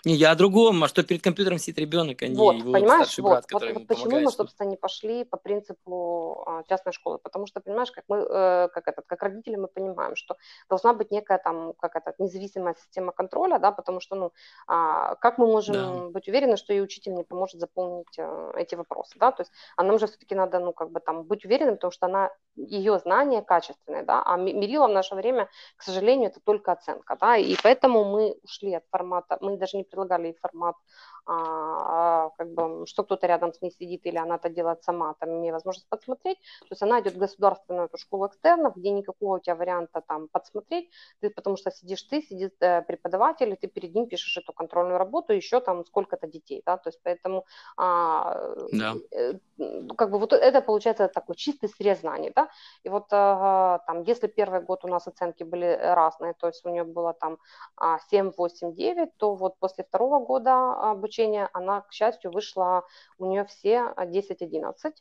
[0.06, 3.06] Не, я о другом, а что перед компьютером сидит ребенок, а не вот, его понимаешь,
[3.06, 6.64] старший вот, брат, вот, который вот ему почему мы, собственно, не пошли по принципу а,
[6.70, 10.38] частной школы, потому что, понимаешь, как мы, э, как этот, как родители мы понимаем, что
[10.70, 14.34] должна быть некая там, как это, независимая система контроля, да, потому что, ну,
[14.68, 16.10] а, как мы можем да.
[16.10, 19.84] быть уверены, что и учитель не поможет заполнить э, эти вопросы, да, то есть, а
[19.84, 23.42] нам же все-таки надо, ну, как бы там быть уверенным, потому что она, ее знания
[23.42, 28.04] качественные, да, а мерила в наше время, к сожалению, это только оценка, да, и поэтому
[28.04, 30.76] мы ушли от формата, мы даже не предлагали формат
[31.28, 35.30] а, как бы, что кто-то рядом с ней сидит или она это делает сама, там,
[35.30, 36.38] имея возможность подсмотреть.
[36.62, 40.30] То есть она идет в государственную эту школу экстернов, где никакого у тебя варианта там
[40.30, 44.54] подсмотреть, ты, потому что сидишь ты, сидит э, преподаватель, и ты перед ним пишешь эту
[44.54, 48.96] контрольную работу, еще там сколько-то детей, да, то есть поэтому а, да.
[49.12, 49.34] э,
[49.98, 52.50] как бы вот это получается такой чистый срез знаний, да,
[52.84, 56.70] и вот а, там, если первый год у нас оценки были разные, то есть у
[56.70, 57.38] нее было там
[58.10, 62.84] 7, 8, 9, то вот после второго года обучения обучения, она, к счастью, вышла,
[63.17, 64.99] у нее все 10-11, а,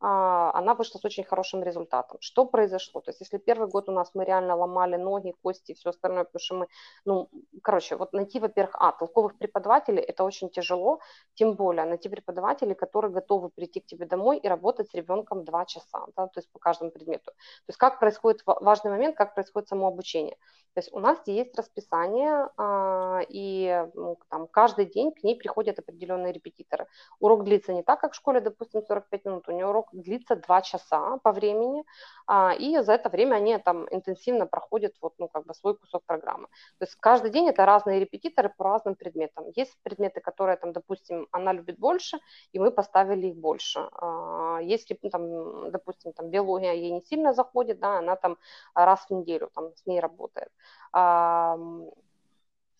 [0.00, 2.18] она вышла с очень хорошим результатом.
[2.20, 3.00] Что произошло?
[3.00, 6.24] То есть если первый год у нас мы реально ломали ноги, кости и все остальное,
[6.24, 6.66] потому что мы,
[7.04, 7.28] ну,
[7.62, 11.00] короче, вот найти, во-первых, а, толковых преподавателей, это очень тяжело,
[11.34, 15.64] тем более найти преподавателей, которые готовы прийти к тебе домой и работать с ребенком два
[15.64, 17.26] часа, да, то есть по каждому предмету.
[17.26, 20.36] То есть как происходит, важный момент, как происходит само обучение.
[20.74, 25.78] То есть у нас есть расписание, а, и ну, там, каждый день к ней приходят
[25.78, 26.88] определенные репетиторы.
[27.20, 30.62] Урок длится не так, как в школе, допустим, 45 минут, у нее урок длится 2
[30.62, 31.84] часа по времени,
[32.26, 36.02] а, и за это время они там интенсивно проходят вот, ну, как бы свой кусок
[36.06, 36.48] программы.
[36.78, 39.46] То есть каждый день это разные репетиторы по разным предметам.
[39.56, 42.18] Есть предметы, которые, там, допустим, она любит больше,
[42.52, 43.88] и мы поставили их больше.
[43.92, 48.38] А, если, там, допустим, там, биология ей не сильно заходит, да, она там
[48.74, 50.50] раз в неделю там, с ней работает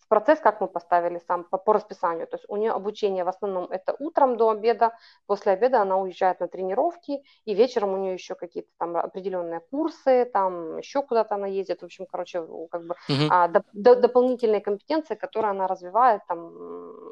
[0.08, 2.26] процесс, как мы поставили сам по, по расписанию.
[2.26, 4.92] То есть у нее обучение в основном это утром до обеда,
[5.26, 10.24] после обеда она уезжает на тренировки, и вечером у нее еще какие-то там определенные курсы,
[10.32, 11.82] там еще куда-то она ездит.
[11.82, 13.28] В общем, короче, как бы угу.
[13.30, 16.52] а, до, до, дополнительные компетенции, которые она развивает там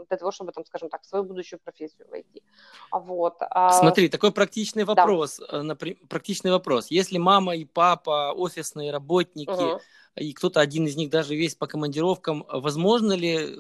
[0.09, 2.43] для того, чтобы, там, скажем так, в свою будущую профессию войти.
[2.91, 3.37] Вот.
[3.41, 3.71] А...
[3.71, 5.41] Смотри, такой практичный вопрос.
[5.51, 5.63] Да.
[5.63, 6.91] Э, практичный вопрос.
[6.91, 9.81] Если мама и папа офисные работники, угу
[10.17, 12.45] и кто-то один из них даже весь по командировкам.
[12.49, 13.57] Возможно ли,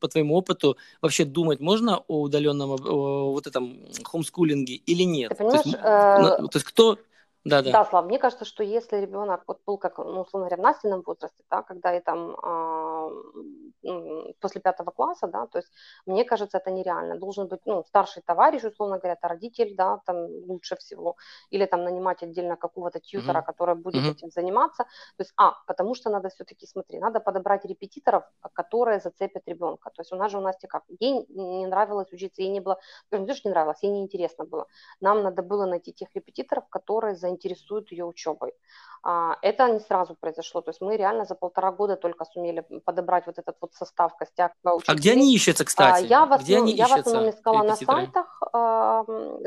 [0.00, 5.30] по твоему опыту, вообще думать можно о удаленном о вот этом хомскулинге или нет?
[5.30, 6.48] Ты понимаешь, то, есть, э...
[6.48, 6.98] то есть кто
[7.44, 7.72] да, да.
[7.72, 11.02] Да, Слав, мне кажется, что если ребенок вот был, как, ну, условно говоря, в Настином
[11.06, 13.10] возрасте, да, когда и там э,
[14.40, 15.72] после пятого класса, да, то есть
[16.06, 17.18] мне кажется, это нереально.
[17.18, 20.16] Должен быть, ну, старший товарищ, условно говоря, это родитель, да, там
[20.48, 21.16] лучше всего,
[21.50, 23.44] или там нанимать отдельно какого-то тьютера, mm-hmm.
[23.46, 24.10] который будет mm-hmm.
[24.12, 24.84] этим заниматься.
[25.16, 29.90] То есть, а, потому что надо все-таки, смотри, надо подобрать репетиторов, которые зацепят ребенка.
[29.90, 32.78] То есть у нас же у Насти как, ей не нравилось учиться, ей не было,
[33.10, 34.66] не то, что не нравилось, ей не интересно было.
[35.00, 38.52] Нам надо было найти тех репетиторов, которые за заинтересует ее учебой.
[39.02, 43.26] А, это не сразу произошло, то есть мы реально за полтора года только сумели подобрать
[43.26, 44.94] вот этот вот состав костяк учителей.
[44.94, 46.04] А где они ищутся, кстати?
[46.06, 48.40] Я в, основном, я в основном искала на сайтах,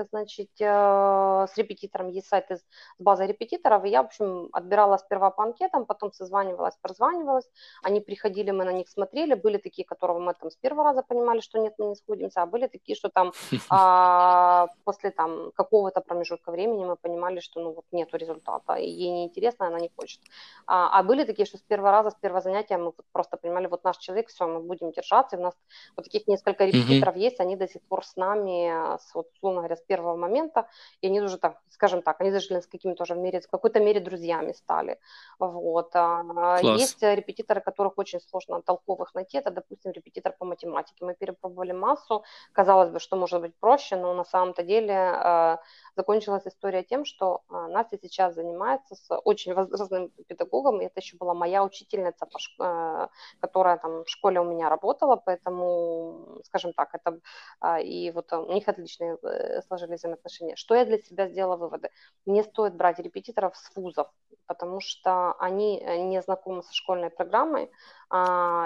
[0.10, 2.62] значит, э, с репетитором, есть сайт с
[3.00, 7.50] базой репетиторов, и я, в общем, отбирала сперва по анкетам, потом созванивалась, прозванивалась,
[7.84, 11.42] они приходили, мы на них смотрели, были такие, которые мы там с первого раза понимали,
[11.42, 13.34] что нет, мы не сходимся, а были такие, что там
[13.70, 19.12] а, после там какого-то промежутка времени мы понимали, что ну вот нету результата, и ей
[19.12, 20.22] не интересно, она не хочет.
[20.68, 23.84] А, а были такие, что с первого раза, с первого занятия мы просто понимали, вот
[23.84, 25.56] наш человек, все, мы будем держаться, и у нас
[25.96, 27.20] вот таких несколько репетиторов mm-hmm.
[27.20, 30.68] есть, они до сих пор с нами, с, вот, условно говоря, с первого момента,
[31.02, 33.80] и они уже так, скажем так, они даже с какими-то тоже в, мере, в какой-то
[33.80, 35.00] мере друзьями стали.
[35.40, 35.96] Вот.
[35.96, 41.06] А, есть репетиторы, которых очень сложно толковых найти, это, допустим, репетитор по математике.
[41.06, 45.60] Мы перепробовали массу, казалось бы, что может быть проще, но на самом-то деле а,
[45.96, 51.18] закончилась история тем, что а, Настя сейчас занимается с очень возрастным педагогом, и это еще
[51.18, 52.28] была моя учительница,
[52.60, 57.20] а, которая там в школе у меня работала, поэтому, скажем так, это
[57.60, 60.56] а, и вот у них отличные э, сложились взаимоотношения.
[60.56, 61.90] Что я для себя сделала выводы?
[62.26, 64.08] Не стоит брать репетиторов с вузов,
[64.48, 67.72] потому что они э, не знакомы со школьной программой,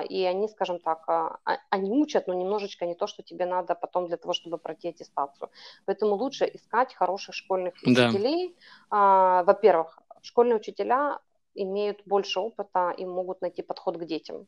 [0.10, 4.18] и они, скажем так, они мучат, но немножечко не то, что тебе надо потом для
[4.18, 5.50] того, чтобы пройти аттестацию.
[5.86, 8.56] Поэтому лучше искать хороших школьных учителей,
[8.92, 9.44] да.
[9.44, 11.20] Во-первых, школьные учителя
[11.56, 14.48] имеют больше опыта и могут найти подход к детям.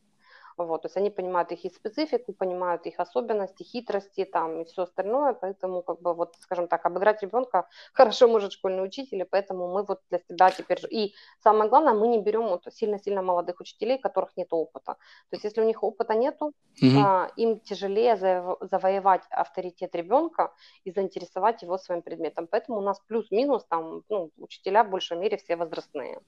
[0.65, 4.83] Вот, то есть они понимают их и специфику, понимают их особенности, хитрости там и все
[4.83, 9.67] остальное, поэтому как бы вот, скажем так, обыграть ребенка хорошо может школьный учитель, и поэтому
[9.67, 10.79] мы вот для себя теперь...
[10.89, 14.93] И самое главное, мы не берем вот сильно-сильно молодых учителей, у которых нет опыта.
[15.29, 16.99] То есть если у них опыта нету, угу.
[17.03, 22.47] а, им тяжелее завоевать авторитет ребенка и заинтересовать его своим предметом.
[22.47, 26.19] Поэтому у нас плюс-минус там, ну, учителя в большей мере все возрастные.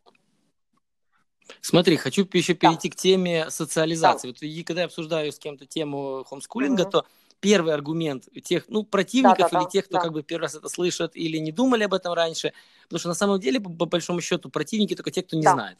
[1.61, 2.95] Смотри, хочу еще перейти да.
[2.95, 4.29] к теме социализации.
[4.29, 4.33] Да.
[4.33, 6.91] Вот и когда я обсуждаю с кем-то тему хомскулинга, угу.
[6.91, 7.05] то
[7.39, 10.01] первый аргумент тех, ну, противников да, да, или тех, кто да.
[10.01, 13.15] как бы первый раз это слышит или не думали об этом раньше, потому что на
[13.15, 15.53] самом деле, по, по большому счету, противники только те, кто не да.
[15.53, 15.77] знает.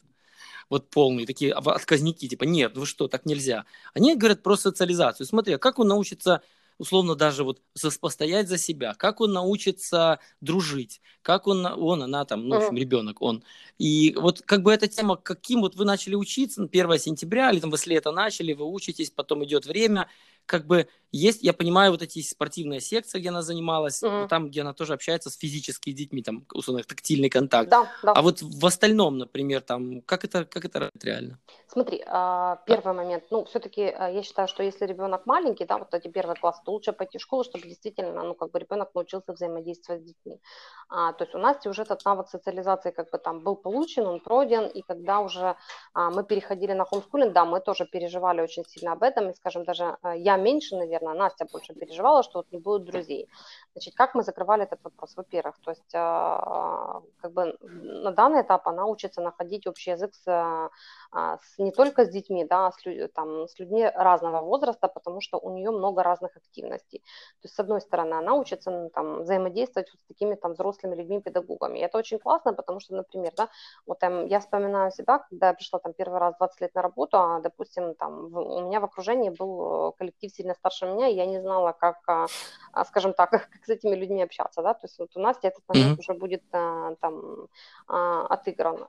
[0.68, 3.64] вот полные, такие отказники, типа, нет, вы что, так нельзя.
[3.94, 5.26] Они говорят про социализацию.
[5.26, 6.42] Смотри, а как он научится
[6.82, 7.62] условно даже вот
[8.00, 12.76] постоять за себя, как он научится дружить, как он, он она там, ну, в общем,
[12.76, 13.44] ребенок, он.
[13.78, 17.70] И вот как бы эта тема, каким вот вы начали учиться, 1 сентября, или там
[17.70, 20.08] вы с лета начали, вы учитесь, потом идет время,
[20.46, 24.28] как бы есть, я понимаю, вот эти спортивные секции, где она занималась, угу.
[24.28, 27.68] там, где она тоже общается с физическими детьми, там, условно, тактильный контакт.
[27.68, 28.12] Да, да.
[28.12, 31.38] А вот в остальном, например, там, как это, как это реально?
[31.68, 35.92] Смотри, а, первый момент, ну, все-таки а, я считаю, что если ребенок маленький, да, вот
[35.92, 39.32] эти первые классы, то лучше пойти в школу, чтобы действительно, ну, как бы ребенок научился
[39.32, 40.40] взаимодействовать с детьми.
[40.88, 44.20] А, то есть у Насти уже этот навык социализации как бы там был получен, он
[44.20, 45.56] пройден, и когда уже
[45.92, 49.64] а, мы переходили на хомскулинг, да, мы тоже переживали очень сильно об этом, и, скажем,
[49.64, 53.28] даже а, я меньше, наверное, Настя больше переживала, что вот не будет друзей.
[53.74, 55.16] Значит, как мы закрывали этот вопрос?
[55.16, 60.70] Во-первых, то есть а, как бы на данный этап она учится находить общий язык с,
[61.12, 65.20] а, с не только с детьми, да, а с, там, с людьми разного возраста, потому
[65.20, 66.98] что у нее много разных активностей.
[66.98, 70.94] То есть, с одной стороны, она учится ну, там, взаимодействовать вот с такими там взрослыми
[70.94, 71.78] людьми, педагогами.
[71.78, 73.48] И это очень классно, потому что, например, да,
[73.86, 77.16] вот там, я вспоминаю себя, когда я пришла там первый раз 20 лет на работу,
[77.18, 81.14] а, допустим, там в, у меня в окружении был э, коллектив сильно старше меня, и
[81.14, 82.26] я не знала, как, а,
[82.72, 85.62] а, скажем так, как с этими людьми общаться, да, то есть вот у Насти этот
[85.68, 86.00] момент mm-hmm.
[86.00, 87.48] уже будет а, там
[87.86, 88.86] отыгран.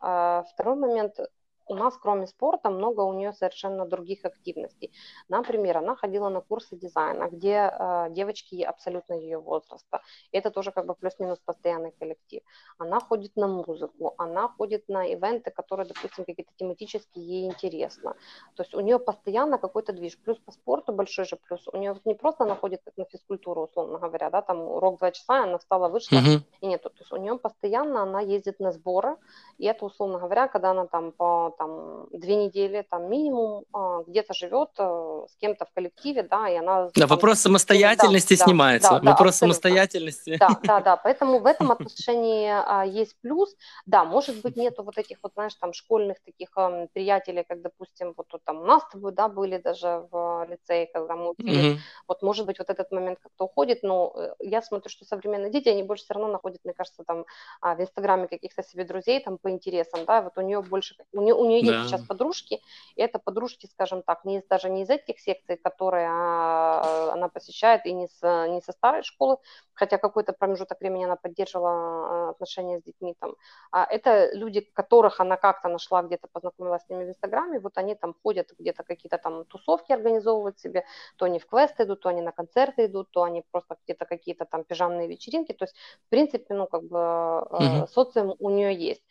[0.54, 1.20] Второй момент,
[1.68, 4.92] у нас, кроме спорта, много у нее совершенно других активностей.
[5.30, 10.02] Например, она ходила на курсы дизайна, где э, девочки абсолютно ее возраста.
[10.32, 12.42] Это тоже как бы плюс-минус постоянный коллектив.
[12.78, 18.16] Она ходит на музыку, она ходит на ивенты, которые, допустим, какие-то тематические ей интересно.
[18.56, 20.18] То есть у нее постоянно какой-то движ.
[20.18, 21.68] Плюс по спорту большой же плюс.
[21.68, 25.12] У нее не просто она ходит как на физкультуру, условно говоря, да, там урок два
[25.12, 26.42] часа, она встала, вышла, uh-huh.
[26.62, 26.90] и нету.
[26.90, 29.18] То есть у нее постоянно она ездит на сборы,
[29.58, 34.34] и это, условно говоря, когда она там по там, две недели там минимум а, где-то
[34.34, 36.90] живет а, с кем-то в коллективе, да, и она...
[36.96, 39.54] Да, вопрос самостоятельности да, снимается, да, да, вопрос абсолютно.
[39.54, 40.38] самостоятельности.
[40.40, 43.56] Да, да, да, поэтому в этом отношении а, есть плюс.
[43.86, 48.14] Да, может быть, нету вот этих вот, знаешь, там школьных таких а, приятелей, как, допустим,
[48.18, 51.78] вот, там у нас с тобой, да, были даже в лицее, когда мы учились.
[51.78, 51.80] Mm-hmm.
[52.08, 55.70] Вот, может быть, вот этот момент как-то уходит, но э, я смотрю, что современные дети,
[55.70, 57.26] они больше все равно находят, мне кажется, там
[57.62, 61.34] в Инстаграме каких-то себе друзей там по интересам, да, вот у нее больше, у нее,
[61.44, 61.84] у нее есть да.
[61.86, 62.62] сейчас подружки,
[62.96, 67.30] и это подружки, скажем так, не из, даже не из этих секций, которые а, она
[67.30, 69.38] посещает, и не, с, не со старой школы,
[69.74, 73.36] хотя какой-то промежуток времени она поддерживала а, отношения с детьми там.
[73.72, 77.96] А это люди, которых она как-то нашла, где-то познакомилась с ними в Инстаграме, вот они
[77.96, 80.86] там ходят где-то какие-то там тусовки организовывают себе,
[81.18, 84.46] то они в квесты идут, то они на концерты идут, то они просто где-то какие-то
[84.46, 85.76] там пижамные вечеринки, то есть,
[86.08, 87.88] в принципе, ну, как бы mm-hmm.
[87.88, 89.04] социум у нее есть.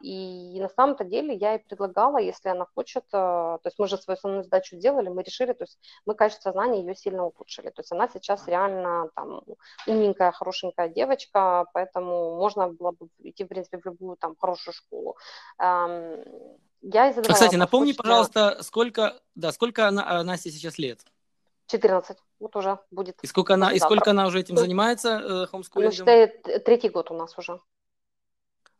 [0.00, 3.96] И на самом-то деле я ей предлагала, если она хочет, э, то есть мы же
[3.98, 7.70] свою основную задачу сделали, мы решили, то есть мы качество знаний ее сильно улучшили.
[7.70, 9.42] То есть она сейчас реально там
[9.86, 15.16] умненькая, хорошенькая девочка, поэтому можно было бы идти, в принципе, в любую там хорошую школу.
[15.58, 21.00] Я и задавала Кстати, напомни, пожалуйста, сколько, да, сколько она, Насте сейчас лет?
[21.70, 22.16] 14.
[22.40, 23.16] Вот уже будет.
[23.22, 25.90] И сколько она, и сколько она уже этим занимается, э, хомскулингом?
[25.90, 27.60] Ну, считает, третий год у нас уже.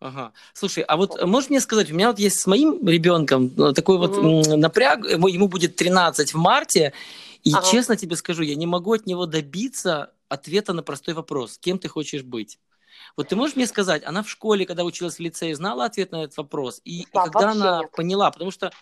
[0.01, 0.33] Ага.
[0.55, 3.99] Слушай, а вот можешь мне сказать, у меня вот есть с моим ребенком э, такой
[3.99, 6.95] вот mm напряг, ему будет 13 в марте,
[7.45, 7.67] и ага.
[7.71, 11.89] честно тебе скажу, я не могу от него добиться ответа на простой вопрос, кем ты
[11.89, 12.59] хочешь быть.
[13.17, 16.25] Вот ты можешь мне сказать, она в школе, когда училась в лицее, знала ответ на
[16.25, 16.81] этот вопрос?
[16.85, 17.91] И, да, и когда она нет.
[17.93, 18.73] поняла, потому что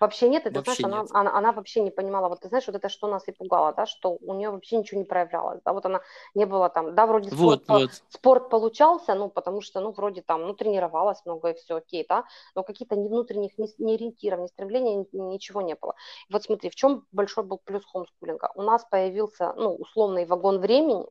[0.00, 1.10] Вообще нет, и ты вообще знаешь, нет.
[1.12, 3.72] Она, она, она вообще не понимала, вот ты знаешь, вот это что нас и пугало,
[3.72, 6.00] да, что у нее вообще ничего не проявлялось, да, вот она
[6.34, 7.90] не было там, да, вроде спорт, вот, вот.
[8.08, 12.24] спорт получался, ну, потому что, ну, вроде там, ну, тренировалась много и все окей, да,
[12.54, 15.94] но какие-то ни внутренних, ни, ни ориентиров, ни стремлений, ни, ничего не было.
[16.28, 18.50] И вот смотри, в чем большой был плюс хомскулинга?
[18.54, 21.06] У нас появился, ну, условный вагон времени,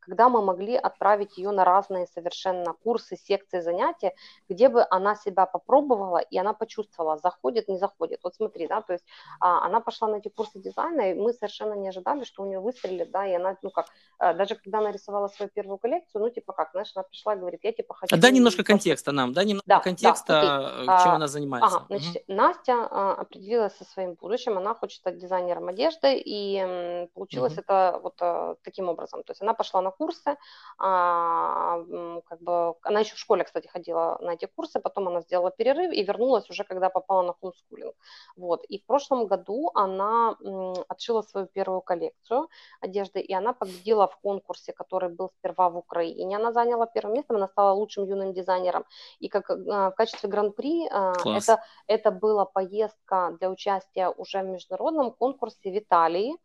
[0.00, 4.14] когда мы могли отправить ее на разные совершенно курсы, секции, занятия,
[4.48, 8.20] где бы она себя попробовала, и она почувствовала, заходит, не заходит.
[8.26, 9.04] Вот смотри, да, то есть
[9.38, 12.58] а, она пошла на эти курсы дизайна, и мы совершенно не ожидали, что у нее
[12.58, 13.86] выстрелит, да, и она, ну как,
[14.18, 17.38] а, даже когда она рисовала свою первую коллекцию, ну типа как, знаешь, она пришла и
[17.38, 18.16] говорит, я типа хочу...
[18.16, 20.32] А дай немножко контекста нам, да, немножко да, контекста,
[20.86, 21.76] да, чем а, она занимается.
[21.76, 22.36] Ага, значит, угу.
[22.36, 27.60] Настя а, определилась со своим будущим, она хочет стать дизайнером одежды, и м, получилось угу.
[27.60, 30.36] это вот а, таким образом, то есть она пошла на курсы,
[30.78, 31.78] а,
[32.26, 35.92] как бы, она еще в школе, кстати, ходила на эти курсы, потом она сделала перерыв
[35.92, 37.94] и вернулась уже, когда попала на хомскулинг.
[38.36, 38.64] Вот.
[38.68, 40.36] И в прошлом году она
[40.88, 42.48] отшила свою первую коллекцию
[42.80, 46.36] одежды, и она победила в конкурсе, который был сперва в Украине.
[46.36, 48.84] Она заняла первое место, она стала лучшим юным дизайнером.
[49.18, 54.46] И как э, в качестве гран-при э, это, это была поездка для участия уже в
[54.46, 56.36] международном конкурсе в Италии.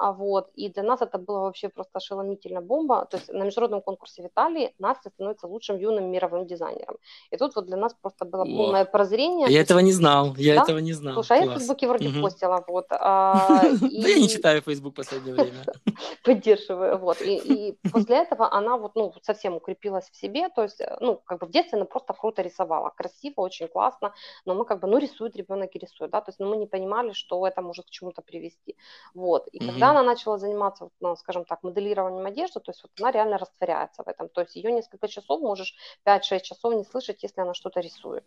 [0.00, 3.06] А вот, и для нас это было вообще просто ошеломительная бомба.
[3.10, 6.96] То есть на международном конкурсе в Италии Настя становится лучшим юным мировым дизайнером.
[7.30, 9.46] И тут вот для нас просто было О, полное прозрение.
[9.50, 10.62] Я этого не знал, я да?
[10.62, 11.12] этого не знал.
[11.12, 12.22] Слушай, а я в Фейсбуке вроде угу.
[12.22, 12.86] постила, вот.
[13.02, 15.64] А, да я не читаю Фейсбук в последнее время.
[16.24, 17.20] Поддерживаю, вот.
[17.20, 21.46] И после этого она вот, ну, совсем укрепилась в себе, то есть, ну, как бы
[21.46, 24.12] в детстве она просто круто рисовала, красиво, очень классно,
[24.46, 26.66] но мы как бы, ну, рисует ребенок и рисует, да, то есть, ну, мы не
[26.66, 28.76] понимали, что это может к чему-то привести,
[29.14, 29.48] вот.
[29.48, 33.38] И когда она начала заниматься, ну, скажем так, моделированием одежды, то есть вот она реально
[33.38, 34.28] растворяется в этом.
[34.28, 35.74] То есть ее несколько часов можешь
[36.06, 38.24] 5-6 часов не слышать, если она что-то рисует.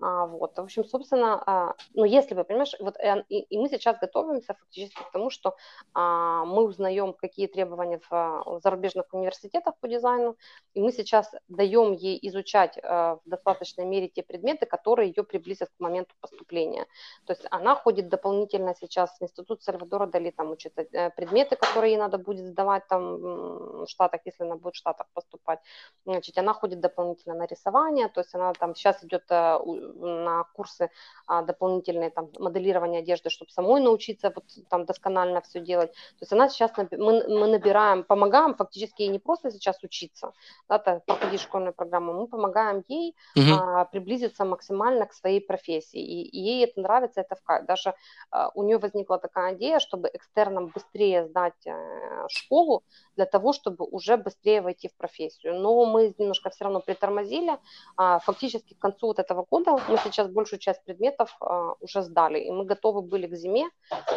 [0.00, 0.56] А, вот.
[0.56, 4.54] В общем, собственно, а, ну, если вы, понимаешь, вот, э, и, и мы сейчас готовимся
[4.54, 5.56] фактически к тому, что
[5.94, 10.36] а, мы узнаем, какие требования в, в зарубежных университетах по дизайну,
[10.74, 15.70] и мы сейчас даем ей изучать а, в достаточной мере те предметы, которые ее приблизят
[15.70, 16.86] к моменту поступления.
[17.24, 21.92] То есть она ходит дополнительно сейчас в институт Сальвадора Дали, там учит э, предметы, которые
[21.92, 25.60] ей надо будет сдавать там в Штатах, если она будет в Штатах поступать.
[26.04, 29.58] Значит, она ходит дополнительно на рисование, то есть она там сейчас идет э,
[29.96, 30.90] на курсы
[31.26, 35.92] а, дополнительные там моделирования одежды, чтобы самой научиться вот там досконально все делать.
[35.92, 40.32] То есть она сейчас, мы, мы набираем, помогаем фактически ей не просто сейчас учиться,
[40.68, 43.52] да, проходить школьную программу, мы помогаем ей угу.
[43.60, 46.00] а, приблизиться максимально к своей профессии.
[46.00, 47.66] И, и ей это нравится, это в кайф.
[47.66, 47.94] Даже
[48.30, 52.82] а, у нее возникла такая идея, чтобы экстерном быстрее сдать э, школу,
[53.16, 55.58] для того, чтобы уже быстрее войти в профессию.
[55.60, 57.58] Но мы немножко все равно притормозили.
[57.96, 62.38] А, фактически к концу вот этого года мы сейчас большую часть предметов а, уже сдали,
[62.38, 63.68] и мы готовы были к зиме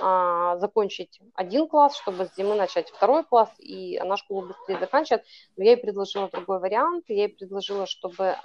[0.01, 5.23] а, закончить один класс, чтобы с зимы начать второй класс, и она школу быстрее заканчивает.
[5.57, 8.35] Но я ей предложила другой вариант, я ей предложила, чтобы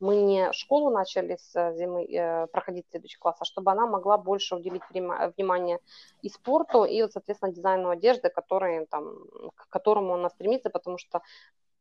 [0.00, 4.56] мы не школу начали с зимы э, проходить следующий класс, а чтобы она могла больше
[4.56, 5.78] уделить время, внимание
[6.22, 9.14] и спорту, и, соответственно, дизайну одежды, который, там,
[9.54, 11.20] к которому она стремится, потому что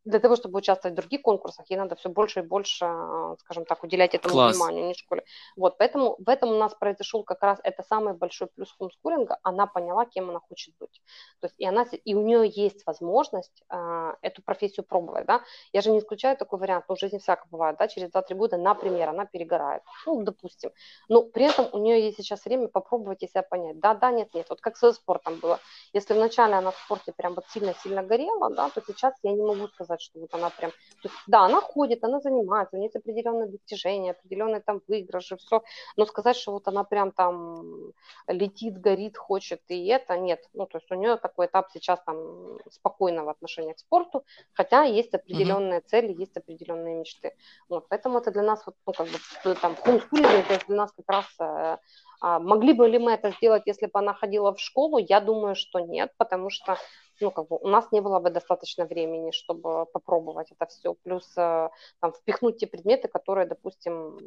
[0.09, 3.65] для того, чтобы участвовать в других конкурсах, ей надо все больше и больше, а, скажем
[3.65, 4.55] так, уделять этому Класс.
[4.55, 5.23] вниманию, не школе.
[5.55, 9.37] Вот, поэтому в этом у нас произошел как раз это самый большой плюс хомскулинга.
[9.43, 11.01] Она поняла, кем она хочет быть.
[11.39, 15.41] То есть и она, и у нее есть возможность э, эту профессию пробовать, да.
[15.73, 18.57] Я же не исключаю такой вариант, но в жизни всяко бывает, да, через 2-3 года,
[18.57, 20.71] например, она перегорает, ну, допустим.
[21.07, 24.33] Но при этом у нее есть сейчас время попробовать и себя понять, да, да, нет,
[24.33, 24.47] нет.
[24.49, 25.59] Вот как со спортом было.
[25.93, 29.67] Если вначале она в спорте прям вот сильно-сильно горела, да, то сейчас я не могу
[29.67, 30.71] сказать, сказать, что вот она прям...
[30.71, 35.37] То есть, да, она ходит, она занимается, у нее есть определенные достижения, определенные там выигрыши,
[35.37, 35.61] все,
[35.97, 37.93] но сказать, что вот она прям там
[38.27, 40.49] летит, горит, хочет, и это нет.
[40.53, 44.23] Ну, то есть у нее такой этап сейчас там спокойного отношения к спорту,
[44.53, 45.87] хотя есть определенные mm-hmm.
[45.87, 47.35] цели, есть определенные мечты.
[47.69, 51.09] Вот, поэтому это для нас вот, ну, как бы, там, хомскулинг, это для нас как
[51.09, 51.77] раз э,
[52.21, 54.97] а могли бы ли мы это сделать, если бы она ходила в школу?
[54.97, 56.77] Я думаю, что нет, потому что
[57.21, 61.37] ну, как бы у нас не было бы достаточно времени, чтобы попробовать это все, плюс
[61.37, 64.17] э, там, впихнуть те предметы, которые, допустим,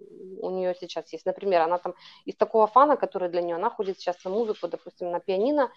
[0.41, 1.27] у нее сейчас есть.
[1.27, 5.11] Например, она там из такого фана, который для нее, она ходит сейчас на музыку, допустим,
[5.11, 5.71] на пианино,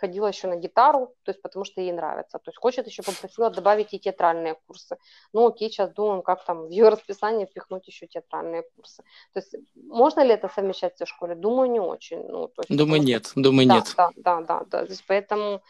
[0.00, 2.38] ходила еще на гитару, то есть потому что ей нравится.
[2.38, 4.96] То есть хочет еще попросила добавить и театральные курсы.
[5.32, 9.02] Ну, окей, сейчас думаем, как там в ее расписание впихнуть еще театральные курсы.
[9.32, 11.34] То есть можно ли это совмещать в школе?
[11.34, 12.26] Думаю, не очень.
[12.28, 13.32] Ну, то есть, думаю, нет.
[13.36, 13.94] Думаю, да, нет.
[13.96, 14.64] Да, да, да.
[14.70, 14.86] да.
[14.86, 15.60] То есть, поэтому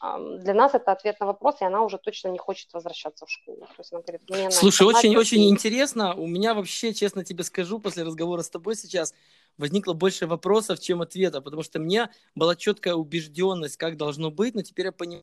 [0.00, 3.60] для нас это ответ на вопрос, и она уже точно не хочет возвращаться в школу.
[3.60, 6.14] То есть она говорит, мне Слушай, очень-очень очень интересно.
[6.14, 9.14] У меня вообще, честно тебе скажу, после разговора с тобой сейчас
[9.56, 14.62] возникло больше вопросов, чем ответов, потому что мне была четкая убежденность, как должно быть, но
[14.62, 15.22] теперь я понимаю,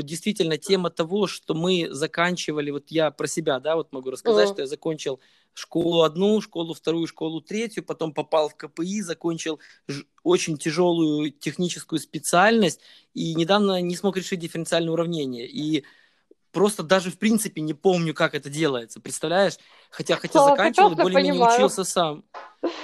[0.00, 4.48] вот действительно тема того, что мы заканчивали, вот я про себя, да, вот могу рассказать,
[4.48, 4.52] mm.
[4.52, 5.20] что я закончил
[5.52, 9.60] школу одну, школу вторую, школу третью, потом попал в КПИ, закончил
[10.22, 12.80] очень тяжелую техническую специальность
[13.14, 15.46] и недавно не смог решить дифференциальное уравнение.
[15.46, 15.84] И
[16.52, 19.54] просто даже в принципе не помню, как это делается, представляешь?
[19.90, 22.24] Хотя, хотя заканчивал, более-менее учился сам.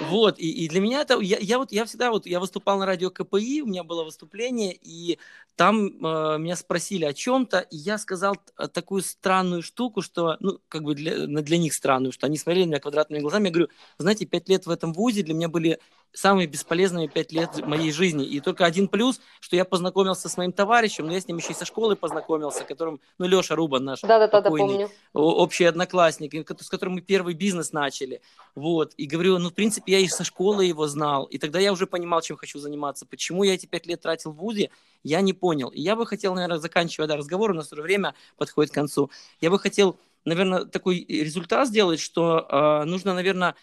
[0.09, 2.85] Вот, и, и для меня это, я, я вот, я всегда вот, я выступал на
[2.85, 5.19] радио КПИ, у меня было выступление, и
[5.55, 8.37] там э, меня спросили о чем-то, и я сказал
[8.73, 12.69] такую странную штуку, что, ну, как бы для, для них странную, что они смотрели на
[12.69, 15.79] меня квадратными глазами, я говорю, знаете, пять лет в этом вузе для меня были
[16.13, 18.25] самыми бесполезными пять лет моей жизни.
[18.25, 21.51] И только один плюс, что я познакомился с моим товарищем, но я с ним еще
[21.51, 24.89] и со школы познакомился, которым, ну, Леша Рубан наш да, да, да, помню.
[25.13, 28.21] общий одноклассник, с которым мы первый бизнес начали.
[28.55, 28.93] Вот.
[28.97, 31.25] И говорю, ну, в принципе, я и со школы его знал.
[31.25, 33.05] И тогда я уже понимал, чем хочу заниматься.
[33.05, 34.71] Почему я эти пять лет тратил в ВУЗе,
[35.03, 35.69] я не понял.
[35.69, 39.11] И я бы хотел, наверное, заканчивая да, разговор, у нас уже время подходит к концу,
[39.39, 43.55] я бы хотел, наверное, такой результат сделать, что э, нужно, наверное,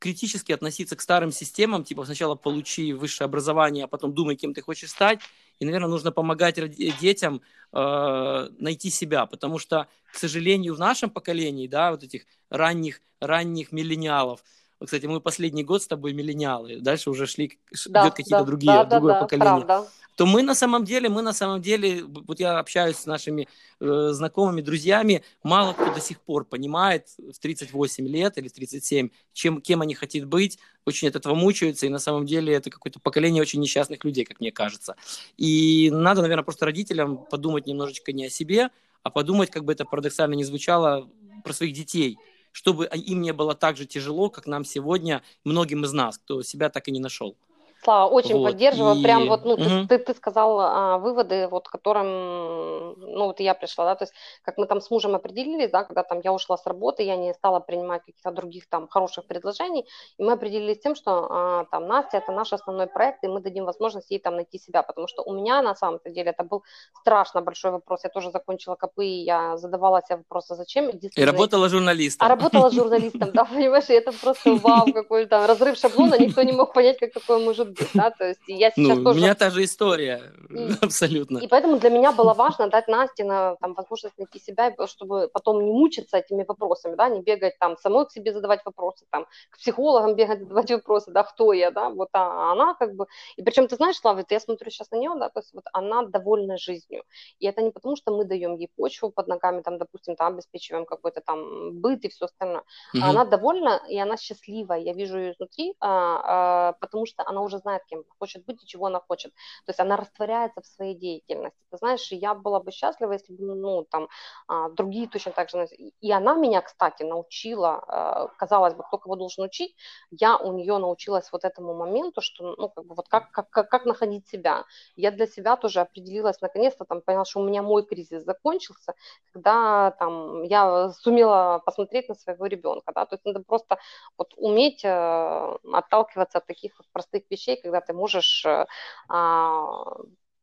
[0.00, 4.62] критически относиться к старым системам, типа сначала получи высшее образование, а потом думай, кем ты
[4.62, 5.20] хочешь стать.
[5.60, 6.58] И, наверное, нужно помогать
[6.98, 7.42] детям
[7.72, 13.72] э, найти себя, потому что, к сожалению, в нашем поколении, да, вот этих ранних, ранних
[13.72, 14.42] миллениалов,
[14.86, 18.72] кстати, мы последний год с тобой миллениалы, дальше уже шли, да, идет какие-то да, другие,
[18.72, 19.64] да, другое да, поколение.
[19.66, 23.48] Правда то мы на самом деле, мы на самом деле, вот я общаюсь с нашими
[23.80, 29.08] э, знакомыми, друзьями, мало кто до сих пор понимает в 38 лет или в 37,
[29.32, 33.00] чем, кем они хотят быть, очень от этого мучаются, и на самом деле это какое-то
[33.00, 34.94] поколение очень несчастных людей, как мне кажется.
[35.38, 38.68] И надо, наверное, просто родителям подумать немножечко не о себе,
[39.02, 41.08] а подумать, как бы это парадоксально не звучало,
[41.42, 42.18] про своих детей,
[42.52, 46.68] чтобы им не было так же тяжело, как нам сегодня, многим из нас, кто себя
[46.68, 47.36] так и не нашел.
[47.82, 48.96] Слава, очень вот, поддерживаю.
[48.96, 49.02] И...
[49.02, 49.62] Прям вот, ну, угу.
[49.62, 54.12] ты, ты, ты сказал а, выводы, вот которым, ну, вот я пришла, да, то есть,
[54.42, 57.32] как мы там с мужем определились, да, когда там я ушла с работы, я не
[57.32, 59.86] стала принимать каких-то других там хороших предложений,
[60.18, 63.40] и мы определились с тем, что а, там Настя это наш основной проект, и мы
[63.40, 66.62] дадим возможность ей там найти себя, потому что у меня на самом-то деле это был
[67.00, 68.04] страшно большой вопрос.
[68.04, 70.90] Я тоже закончила КПИ, я задавала себе вопрос, а зачем?
[70.90, 72.26] И работала журналистом.
[72.26, 76.74] А работала журналистом, да, понимаешь, и это просто вау, какой-то разрыв шаблона, никто не мог
[76.74, 79.18] понять, как такое может быть, да, то есть я сейчас ну, тоже...
[79.18, 81.38] У меня та же история, и, абсолютно.
[81.38, 85.64] И поэтому для меня было важно дать Насте на, там, возможность найти себя, чтобы потом
[85.64, 89.58] не мучиться этими вопросами, да, не бегать там самой к себе задавать вопросы, там, к
[89.58, 93.06] психологам бегать задавать вопросы, да, кто я, да, вот а она как бы...
[93.36, 96.02] И причем, ты знаешь, Слава, я смотрю сейчас на нее, да, то есть вот она
[96.02, 97.04] довольна жизнью,
[97.38, 100.84] и это не потому, что мы даем ей почву под ногами, там, допустим, там, обеспечиваем
[100.84, 102.62] какой-то там быт и все остальное,
[102.94, 103.04] угу.
[103.04, 107.58] она довольна, и она счастлива, я вижу ее изнутри, а, а, потому что она уже
[107.60, 109.32] знает, кем хочет быть и чего она хочет.
[109.66, 111.58] То есть она растворяется в своей деятельности.
[111.70, 114.08] Ты знаешь, я была бы счастлива, если бы, ну, там,
[114.48, 115.66] а, другие точно так же.
[116.00, 119.74] И она меня, кстати, научила, а, казалось бы, кто кого должен учить,
[120.10, 123.68] я у нее научилась вот этому моменту, что, ну, как бы вот как, как, как,
[123.70, 124.64] как находить себя.
[124.96, 128.94] Я для себя тоже определилась, наконец-то, там, поняла, что у меня мой кризис закончился,
[129.32, 133.78] когда, там, я сумела посмотреть на своего ребенка, да, то есть надо просто
[134.18, 138.66] вот уметь э, отталкиваться от таких вот простых вещей, когда ты можешь э,
[139.08, 139.64] а,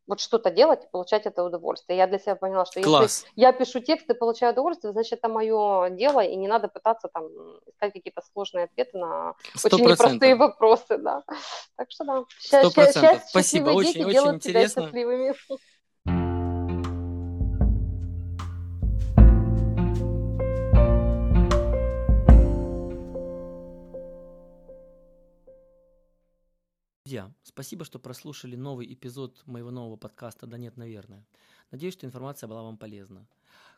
[0.08, 1.98] вот что-то делать и получать это удовольствие.
[1.98, 3.26] Я для себя поняла, что Класс.
[3.26, 7.10] если я пишу текст и получаю удовольствие, значит, это мое дело, и не надо пытаться
[7.14, 7.26] там
[7.68, 9.66] искать какие-то сложные ответы на 100%.
[9.66, 11.24] очень непростые вопросы, да.
[11.76, 12.24] Так что да.
[12.40, 13.24] Сто процентов.
[13.28, 14.90] Спасибо, очень, очень интересно.
[27.08, 31.26] Друзья, спасибо, что прослушали новый эпизод моего нового подкаста «Да нет, наверное».
[31.72, 33.26] Надеюсь, что информация была вам полезна.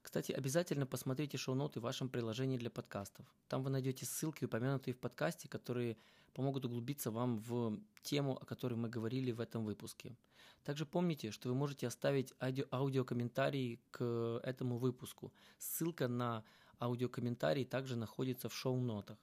[0.02, 3.28] Кстати, обязательно посмотрите шоу-ноты в вашем приложении для подкастов.
[3.48, 5.96] Там вы найдете ссылки, упомянутые в подкасте, которые
[6.34, 10.18] помогут углубиться вам в тему, о которой мы говорили в этом выпуске.
[10.64, 15.32] Также помните, что вы можете оставить аудио аудиокомментарий к этому выпуску.
[15.60, 16.44] Ссылка на
[16.82, 19.20] аудиокомментарий также находится в шоу-нотах.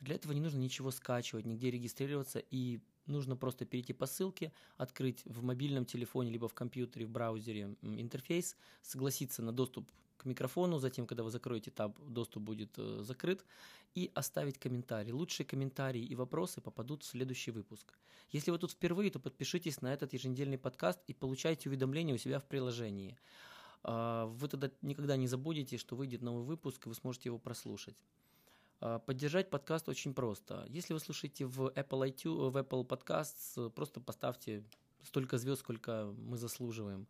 [0.00, 5.22] Для этого не нужно ничего скачивать, нигде регистрироваться и нужно просто перейти по ссылке, открыть
[5.24, 9.90] в мобильном телефоне либо в компьютере, в браузере интерфейс, согласиться на доступ
[10.22, 13.44] к микрофону, затем, когда вы закроете таб, доступ будет э, закрыт,
[13.94, 15.12] и оставить комментарий.
[15.12, 17.98] Лучшие комментарии и вопросы попадут в следующий выпуск.
[18.30, 22.38] Если вы тут впервые, то подпишитесь на этот еженедельный подкаст и получайте уведомления у себя
[22.38, 23.18] в приложении.
[23.84, 27.96] Э, вы тогда никогда не забудете, что выйдет новый выпуск, и вы сможете его прослушать.
[28.82, 30.66] А, поддержать подкаст очень просто.
[30.68, 34.64] Если вы слушаете в Apple iTunes, в Apple Podcasts, просто поставьте
[35.04, 37.06] столько звезд, сколько мы заслуживаем.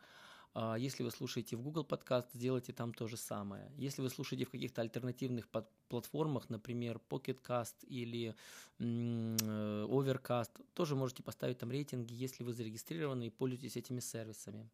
[0.52, 3.72] А, если вы слушаете в Google Podcast, сделайте там то же самое.
[3.78, 5.48] Если вы слушаете в каких-то альтернативных
[5.88, 8.34] платформах, например, Pocket Cast или
[8.78, 14.68] э, Overcast, тоже можете поставить там рейтинги, если вы зарегистрированы и пользуетесь этими сервисами.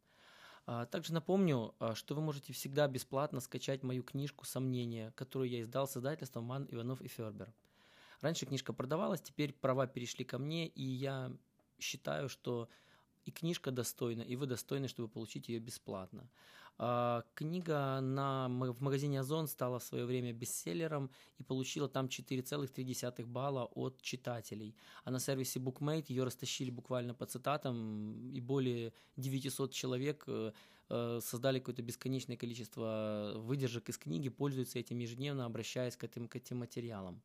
[0.70, 5.62] А, также напомню, а, что вы можете всегда бесплатно скачать мою книжку «Сомнения», которую я
[5.62, 7.54] издал с издательством «Ман, Иванов и Фербер».
[8.20, 11.32] Раньше книжка продавалась, теперь права перешли ко мне, и я
[11.78, 12.68] считаю, что
[13.24, 16.28] и книжка достойна, и вы достойны, чтобы получить ее бесплатно.
[16.80, 23.26] А, книга на, в магазине Озон стала в свое время бестселлером и получила там 4,3
[23.26, 24.76] балла от читателей.
[25.02, 30.52] А на сервисе BookMate ее растащили буквально по цитатам, и более 900 человек э,
[30.88, 36.36] э, создали какое-то бесконечное количество выдержек из книги, пользуются этим ежедневно, обращаясь к этим, к
[36.36, 37.20] этим материалам.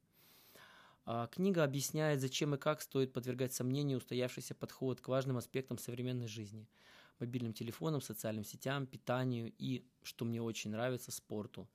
[1.06, 6.28] А, книга объясняет, зачем и как стоит подвергать сомнению устоявшийся подход к важным аспектам современной
[6.28, 6.68] жизни–
[7.20, 11.68] мобильным телефонам, социальным сетям, питанию и, что мне очень нравится, спорту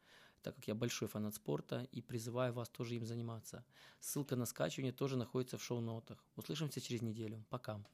[0.43, 3.65] так как я большой фанат спорта и призываю вас тоже им заниматься.
[4.01, 6.25] Ссылка на скачивание тоже находится в шоу-нотах.
[6.37, 7.45] Услышимся через неделю.
[7.51, 7.85] Пока.